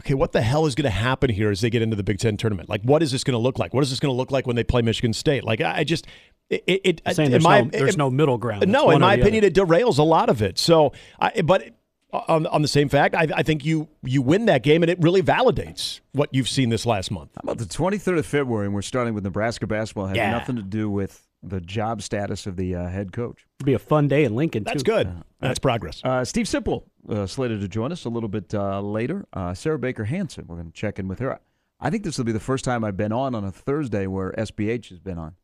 okay, 0.00 0.14
what 0.14 0.32
the 0.32 0.42
hell 0.42 0.66
is 0.66 0.74
going 0.74 0.84
to 0.84 0.90
happen 0.90 1.30
here 1.30 1.50
as 1.50 1.60
they 1.60 1.70
get 1.70 1.82
into 1.82 1.96
the 1.96 2.02
Big 2.02 2.18
Ten 2.18 2.36
tournament? 2.36 2.68
Like, 2.68 2.82
what 2.82 3.02
is 3.02 3.12
this 3.12 3.22
going 3.24 3.32
to 3.34 3.38
look 3.38 3.58
like? 3.58 3.72
What 3.74 3.82
is 3.84 3.90
this 3.90 4.00
going 4.00 4.12
to 4.12 4.16
look 4.16 4.30
like 4.30 4.46
when 4.46 4.56
they 4.56 4.64
play 4.64 4.82
Michigan 4.82 5.12
State? 5.12 5.44
Like, 5.44 5.60
I 5.60 5.78
I 5.78 5.84
just 5.84 6.06
it. 6.50 6.62
it 6.66 7.02
You're 7.04 7.10
uh, 7.10 7.14
saying 7.14 7.30
there's, 7.30 7.42
my- 7.42 7.62
no, 7.62 7.70
there's 7.70 7.94
in- 7.94 7.98
no 7.98 8.10
middle 8.10 8.38
ground. 8.38 8.64
It's 8.64 8.72
no, 8.72 8.90
in 8.90 9.00
my 9.00 9.14
opinion, 9.14 9.44
other. 9.44 9.48
it 9.48 9.54
derails 9.54 9.98
a 9.98 10.02
lot 10.02 10.28
of 10.28 10.42
it. 10.42 10.58
So, 10.58 10.92
I, 11.20 11.40
but 11.42 11.70
on, 12.12 12.46
on 12.46 12.62
the 12.62 12.68
same 12.68 12.88
fact, 12.88 13.14
I, 13.16 13.26
I 13.34 13.42
think 13.42 13.64
you 13.64 13.88
you 14.02 14.22
win 14.22 14.46
that 14.46 14.62
game, 14.62 14.82
and 14.82 14.90
it 14.90 15.00
really 15.00 15.22
validates 15.22 16.00
what 16.12 16.28
you've 16.32 16.48
seen 16.48 16.68
this 16.68 16.86
last 16.86 17.10
month. 17.10 17.30
How 17.34 17.40
about 17.50 17.58
the 17.58 17.64
23rd 17.64 18.18
of 18.18 18.26
February, 18.26 18.66
and 18.66 18.74
we're 18.74 18.82
starting 18.82 19.14
with 19.14 19.24
Nebraska 19.24 19.66
basketball? 19.66 20.06
Has 20.06 20.16
Yeah. 20.16 20.30
nothing 20.30 20.56
to 20.56 20.62
do 20.62 20.88
with 20.90 21.26
the 21.48 21.60
job 21.60 22.02
status 22.02 22.46
of 22.46 22.56
the 22.56 22.74
uh, 22.74 22.88
head 22.88 23.12
coach. 23.12 23.46
It'll 23.60 23.66
be 23.66 23.74
a 23.74 23.78
fun 23.78 24.08
day 24.08 24.24
in 24.24 24.34
Lincoln 24.34 24.64
That's 24.64 24.82
too. 24.82 24.90
good. 24.90 25.22
That's 25.40 25.58
progress. 25.58 26.00
Uh, 26.02 26.24
Steve 26.24 26.46
Sipple 26.46 26.84
uh, 27.08 27.26
slated 27.26 27.60
to 27.60 27.68
join 27.68 27.92
us 27.92 28.04
a 28.04 28.08
little 28.08 28.28
bit 28.28 28.54
uh, 28.54 28.80
later. 28.80 29.26
Uh, 29.32 29.54
Sarah 29.54 29.78
Baker 29.78 30.04
Hansen, 30.04 30.46
we're 30.48 30.56
going 30.56 30.68
to 30.68 30.72
check 30.72 30.98
in 30.98 31.08
with 31.08 31.18
her. 31.18 31.38
I 31.80 31.90
think 31.90 32.04
this 32.04 32.16
will 32.16 32.24
be 32.24 32.32
the 32.32 32.40
first 32.40 32.64
time 32.64 32.84
I've 32.84 32.96
been 32.96 33.12
on 33.12 33.34
on 33.34 33.44
a 33.44 33.52
Thursday 33.52 34.06
where 34.06 34.32
SBH 34.32 34.88
has 34.88 34.98
been 34.98 35.18
on. 35.18 35.34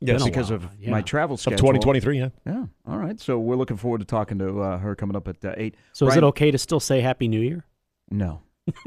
Yes, 0.00 0.22
a 0.22 0.24
because 0.24 0.50
of 0.50 0.66
yeah. 0.78 0.90
my 0.90 1.02
travel 1.02 1.34
Of 1.34 1.40
schedule. 1.40 1.58
2023, 1.58 2.18
yeah. 2.18 2.28
Yeah. 2.46 2.66
All 2.86 2.96
right. 2.96 3.18
So 3.20 3.38
we're 3.38 3.56
looking 3.56 3.76
forward 3.76 3.98
to 3.98 4.04
talking 4.04 4.38
to 4.38 4.60
uh, 4.60 4.78
her 4.78 4.94
coming 4.94 5.16
up 5.16 5.28
at 5.28 5.44
uh, 5.44 5.54
eight. 5.56 5.74
So 5.92 6.08
is 6.08 6.16
it 6.16 6.24
okay 6.24 6.50
to 6.50 6.58
still 6.58 6.80
say 6.80 7.00
Happy 7.00 7.28
New 7.28 7.40
Year? 7.40 7.64
No. 8.10 8.42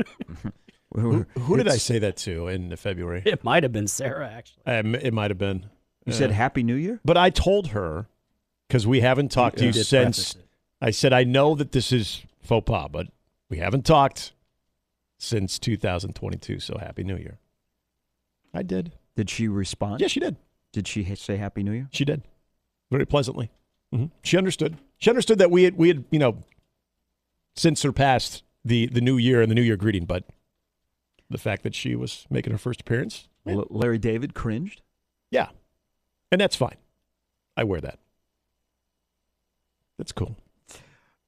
Who, 0.95 1.25
who 1.39 1.57
did 1.57 1.67
I 1.67 1.77
say 1.77 1.97
that 1.99 2.17
to 2.17 2.47
in 2.47 2.75
February? 2.75 3.23
It 3.25 3.43
might 3.43 3.63
have 3.63 3.71
been 3.71 3.87
Sarah 3.87 4.29
actually. 4.29 4.63
Um, 4.67 4.93
it 4.93 5.11
might 5.11 5.31
have 5.31 5.39
been. 5.39 5.65
You 6.05 6.13
said 6.13 6.31
Uh, 6.31 6.33
Happy 6.33 6.63
New 6.63 6.75
Year. 6.75 6.99
But 7.05 7.17
I 7.17 7.29
told 7.29 7.67
her 7.69 8.07
because 8.67 8.85
we 8.87 9.01
haven't 9.01 9.31
talked 9.31 9.57
to 9.57 9.65
You 9.65 9.71
you 9.71 9.83
since. 9.83 10.35
I 10.81 10.91
said 10.91 11.13
I 11.13 11.23
know 11.23 11.55
that 11.55 11.71
this 11.71 11.91
is 11.91 12.23
faux 12.41 12.65
pas, 12.65 12.89
but 12.91 13.07
we 13.49 13.57
haven't 13.59 13.85
talked 13.85 14.33
since 15.17 15.57
2022. 15.59 16.59
So 16.59 16.77
happy 16.77 17.03
New 17.03 17.15
Year. 17.15 17.39
I 18.53 18.63
did. 18.63 18.93
Did 19.15 19.29
she 19.29 19.47
respond? 19.47 20.01
Yes, 20.01 20.11
she 20.11 20.19
did. 20.19 20.35
Did 20.73 20.87
she 20.87 21.15
say 21.15 21.37
Happy 21.37 21.63
New 21.63 21.71
Year? 21.71 21.87
She 21.91 22.03
did. 22.03 22.23
Very 22.91 23.05
pleasantly. 23.05 23.51
hmm 23.91 24.05
She 24.23 24.37
understood. 24.37 24.77
She 24.97 25.09
understood 25.09 25.37
that 25.39 25.51
we 25.51 25.63
had 25.63 25.77
we 25.77 25.87
had 25.87 26.03
you 26.11 26.19
know 26.19 26.43
since 27.55 27.79
surpassed 27.79 28.43
the 28.65 28.87
the 28.87 29.01
New 29.01 29.17
Year 29.17 29.41
and 29.41 29.49
the 29.49 29.55
New 29.55 29.61
Year 29.61 29.77
greeting, 29.77 30.05
but 30.05 30.25
the 31.29 31.37
fact 31.37 31.63
that 31.63 31.73
she 31.75 31.95
was 31.95 32.25
making 32.29 32.51
her 32.51 32.57
first 32.57 32.81
appearance, 32.81 33.27
yeah, 33.45 33.53
L- 33.53 33.67
Larry 33.69 33.97
David 33.99 34.33
cringed. 34.33 34.81
yeah. 35.31 35.47
And 36.33 36.41
that's 36.41 36.55
fine. 36.55 36.77
I 37.55 37.63
wear 37.63 37.79
that. 37.81 37.99
That's 39.99 40.11
cool. 40.11 40.35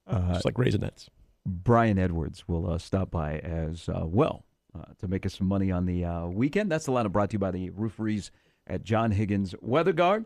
Uh, 0.04 0.32
It's 0.34 0.44
like 0.44 0.54
raisinets. 0.54 1.08
Brian 1.46 1.96
Edwards 1.96 2.48
will 2.48 2.68
uh, 2.68 2.78
stop 2.78 3.12
by 3.12 3.38
as 3.38 3.88
uh, 3.88 4.04
well 4.04 4.44
uh, 4.76 4.82
to 4.98 5.06
make 5.06 5.24
us 5.24 5.34
some 5.34 5.46
money 5.46 5.70
on 5.70 5.86
the 5.86 6.04
uh, 6.04 6.26
weekend. 6.26 6.72
That's 6.72 6.86
the 6.86 6.92
lineup 6.92 7.12
brought 7.12 7.30
to 7.30 7.34
you 7.34 7.38
by 7.38 7.52
the 7.52 7.70
rooferees 7.70 8.32
at 8.66 8.82
John 8.82 9.12
Higgins 9.12 9.54
Weather 9.60 9.92
Guard. 9.92 10.24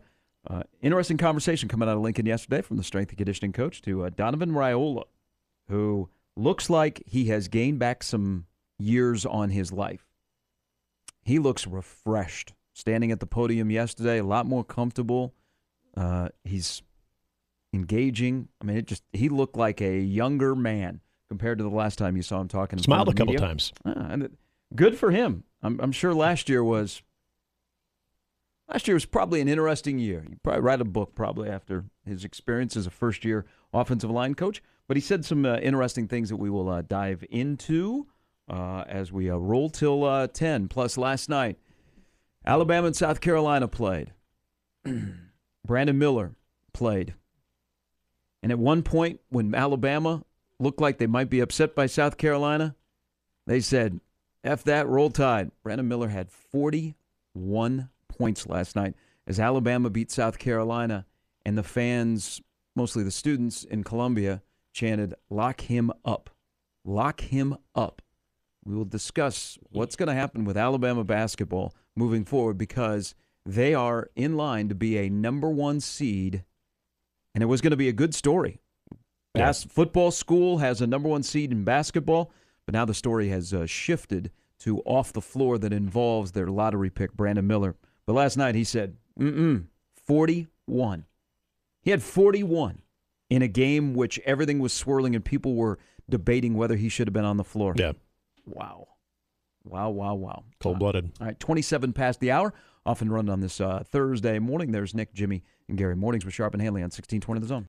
Uh, 0.48 0.62
interesting 0.80 1.18
conversation 1.18 1.68
coming 1.68 1.86
out 1.86 1.96
of 1.96 2.02
Lincoln 2.02 2.24
yesterday 2.24 2.62
from 2.62 2.78
the 2.78 2.82
strength 2.82 3.10
and 3.10 3.18
conditioning 3.18 3.52
coach 3.52 3.82
to 3.82 4.04
uh, 4.04 4.08
Donovan 4.08 4.52
Raiola, 4.52 5.04
who 5.68 6.08
looks 6.38 6.70
like 6.70 7.02
he 7.04 7.26
has 7.26 7.48
gained 7.48 7.78
back 7.78 8.02
some 8.02 8.46
years 8.78 9.26
on 9.26 9.50
his 9.50 9.74
life. 9.74 10.06
He 11.22 11.38
looks 11.38 11.66
refreshed 11.66 12.54
standing 12.80 13.12
at 13.12 13.20
the 13.20 13.26
podium 13.26 13.70
yesterday, 13.70 14.18
a 14.18 14.24
lot 14.24 14.46
more 14.46 14.64
comfortable. 14.64 15.34
Uh, 15.96 16.30
he's 16.44 16.82
engaging. 17.72 18.48
I 18.60 18.64
mean, 18.64 18.76
it 18.78 18.86
just 18.86 19.02
he 19.12 19.28
looked 19.28 19.56
like 19.56 19.80
a 19.80 19.98
younger 20.00 20.54
man 20.56 21.00
compared 21.28 21.58
to 21.58 21.64
the 21.64 21.70
last 21.70 21.96
time 21.98 22.16
you 22.16 22.22
saw 22.22 22.40
him 22.40 22.48
talking. 22.48 22.78
in 22.78 22.82
Smiled 22.82 23.08
a 23.08 23.12
couple 23.12 23.34
media. 23.34 23.46
times. 23.46 23.72
Ah, 23.84 24.08
and 24.10 24.22
it, 24.24 24.32
good 24.74 24.96
for 24.98 25.10
him. 25.10 25.44
I'm, 25.62 25.78
I'm 25.80 25.92
sure 25.92 26.14
last 26.14 26.48
year 26.48 26.64
was 26.64 27.02
last 28.68 28.88
year 28.88 28.94
was 28.94 29.04
probably 29.04 29.40
an 29.40 29.48
interesting 29.48 29.98
year. 29.98 30.24
You 30.28 30.36
probably 30.42 30.62
write 30.62 30.80
a 30.80 30.84
book 30.84 31.14
probably 31.14 31.48
after 31.48 31.84
his 32.04 32.24
experience 32.24 32.76
as 32.76 32.86
a 32.86 32.90
first 32.90 33.24
year 33.24 33.44
offensive 33.72 34.10
line 34.10 34.34
coach. 34.34 34.62
But 34.88 34.96
he 34.96 35.00
said 35.00 35.24
some 35.24 35.44
uh, 35.44 35.58
interesting 35.58 36.08
things 36.08 36.30
that 36.30 36.36
we 36.36 36.50
will 36.50 36.68
uh, 36.68 36.82
dive 36.82 37.24
into 37.30 38.06
uh, 38.48 38.84
as 38.88 39.12
we 39.12 39.30
uh, 39.30 39.36
roll 39.36 39.70
till 39.70 40.02
uh, 40.04 40.26
ten. 40.26 40.66
Plus, 40.66 40.96
last 40.98 41.28
night, 41.28 41.58
Alabama 42.44 42.88
and 42.88 42.96
South 42.96 43.20
Carolina 43.20 43.68
played. 43.68 44.12
Brandon 45.66 45.98
Miller 45.98 46.32
played. 46.72 47.14
And 48.42 48.50
at 48.50 48.58
one 48.58 48.82
point, 48.82 49.20
when 49.28 49.54
Alabama 49.54 50.24
looked 50.58 50.80
like 50.80 50.98
they 50.98 51.06
might 51.06 51.30
be 51.30 51.40
upset 51.40 51.74
by 51.74 51.86
South 51.86 52.16
Carolina, 52.16 52.74
they 53.46 53.60
said, 53.60 54.00
F 54.42 54.64
that, 54.64 54.88
roll 54.88 55.10
tide. 55.10 55.50
Brandon 55.62 55.86
Miller 55.86 56.08
had 56.08 56.30
41 56.30 57.88
points 58.08 58.46
last 58.46 58.74
night 58.74 58.94
as 59.26 59.38
Alabama 59.38 59.90
beat 59.90 60.10
South 60.10 60.38
Carolina, 60.38 61.06
and 61.44 61.56
the 61.56 61.62
fans, 61.62 62.40
mostly 62.74 63.02
the 63.04 63.10
students 63.10 63.64
in 63.64 63.84
Columbia, 63.84 64.42
chanted, 64.72 65.14
Lock 65.28 65.62
him 65.62 65.92
up. 66.04 66.30
Lock 66.84 67.20
him 67.20 67.56
up. 67.74 68.02
We 68.64 68.74
will 68.74 68.84
discuss 68.84 69.58
what's 69.70 69.96
going 69.96 70.08
to 70.08 70.14
happen 70.14 70.44
with 70.44 70.56
Alabama 70.56 71.04
basketball 71.04 71.74
moving 71.96 72.24
forward 72.24 72.58
because 72.58 73.14
They 73.46 73.74
are 73.74 74.10
in 74.14 74.36
line 74.36 74.68
to 74.68 74.74
be 74.74 74.98
a 74.98 75.08
number 75.08 75.48
one 75.48 75.80
seed, 75.80 76.44
and 77.34 77.42
it 77.42 77.46
was 77.46 77.62
going 77.62 77.70
to 77.70 77.76
be 77.76 77.88
a 77.88 77.92
good 77.92 78.14
story. 78.14 78.60
Yeah. 79.34 79.46
Bas- 79.46 79.64
football 79.64 80.10
school 80.10 80.58
has 80.58 80.80
a 80.82 80.86
number 80.86 81.08
one 81.08 81.22
seed 81.22 81.50
in 81.50 81.64
basketball, 81.64 82.30
but 82.66 82.74
now 82.74 82.84
the 82.84 82.94
story 82.94 83.28
has 83.30 83.54
uh, 83.54 83.64
shifted 83.66 84.30
to 84.60 84.80
off 84.80 85.12
the 85.14 85.22
floor 85.22 85.56
that 85.58 85.72
involves 85.72 86.32
their 86.32 86.48
lottery 86.48 86.90
pick, 86.90 87.14
Brandon 87.14 87.46
Miller. 87.46 87.76
But 88.06 88.12
last 88.12 88.36
night 88.36 88.54
he 88.54 88.64
said, 88.64 88.96
mm-mm, 89.18 89.64
41. 90.06 91.06
He 91.82 91.90
had 91.90 92.02
41 92.02 92.82
in 93.30 93.40
a 93.40 93.48
game 93.48 93.94
which 93.94 94.18
everything 94.26 94.58
was 94.58 94.72
swirling 94.72 95.14
and 95.14 95.24
people 95.24 95.54
were 95.54 95.78
debating 96.10 96.54
whether 96.54 96.76
he 96.76 96.90
should 96.90 97.06
have 97.06 97.14
been 97.14 97.24
on 97.24 97.38
the 97.38 97.44
floor. 97.44 97.74
Yeah, 97.76 97.92
Wow. 98.50 98.88
Wow, 99.64 99.90
wow, 99.90 100.14
wow. 100.14 100.44
cold 100.58 100.78
blooded. 100.78 101.12
All 101.20 101.26
right, 101.26 101.38
27 101.38 101.92
past 101.92 102.20
the 102.20 102.30
hour. 102.30 102.52
Off 102.86 103.02
and 103.02 103.12
run 103.12 103.28
on 103.28 103.40
this 103.40 103.60
uh, 103.60 103.82
Thursday 103.86 104.38
morning. 104.38 104.72
There's 104.72 104.94
Nick, 104.94 105.12
Jimmy, 105.12 105.44
and 105.68 105.76
Gary. 105.76 105.94
Mornings 105.94 106.24
with 106.24 106.32
Sharp 106.32 106.54
and 106.54 106.62
Haley 106.62 106.80
on 106.80 106.86
1620 106.86 107.40
The 107.40 107.46
Zone. 107.46 107.58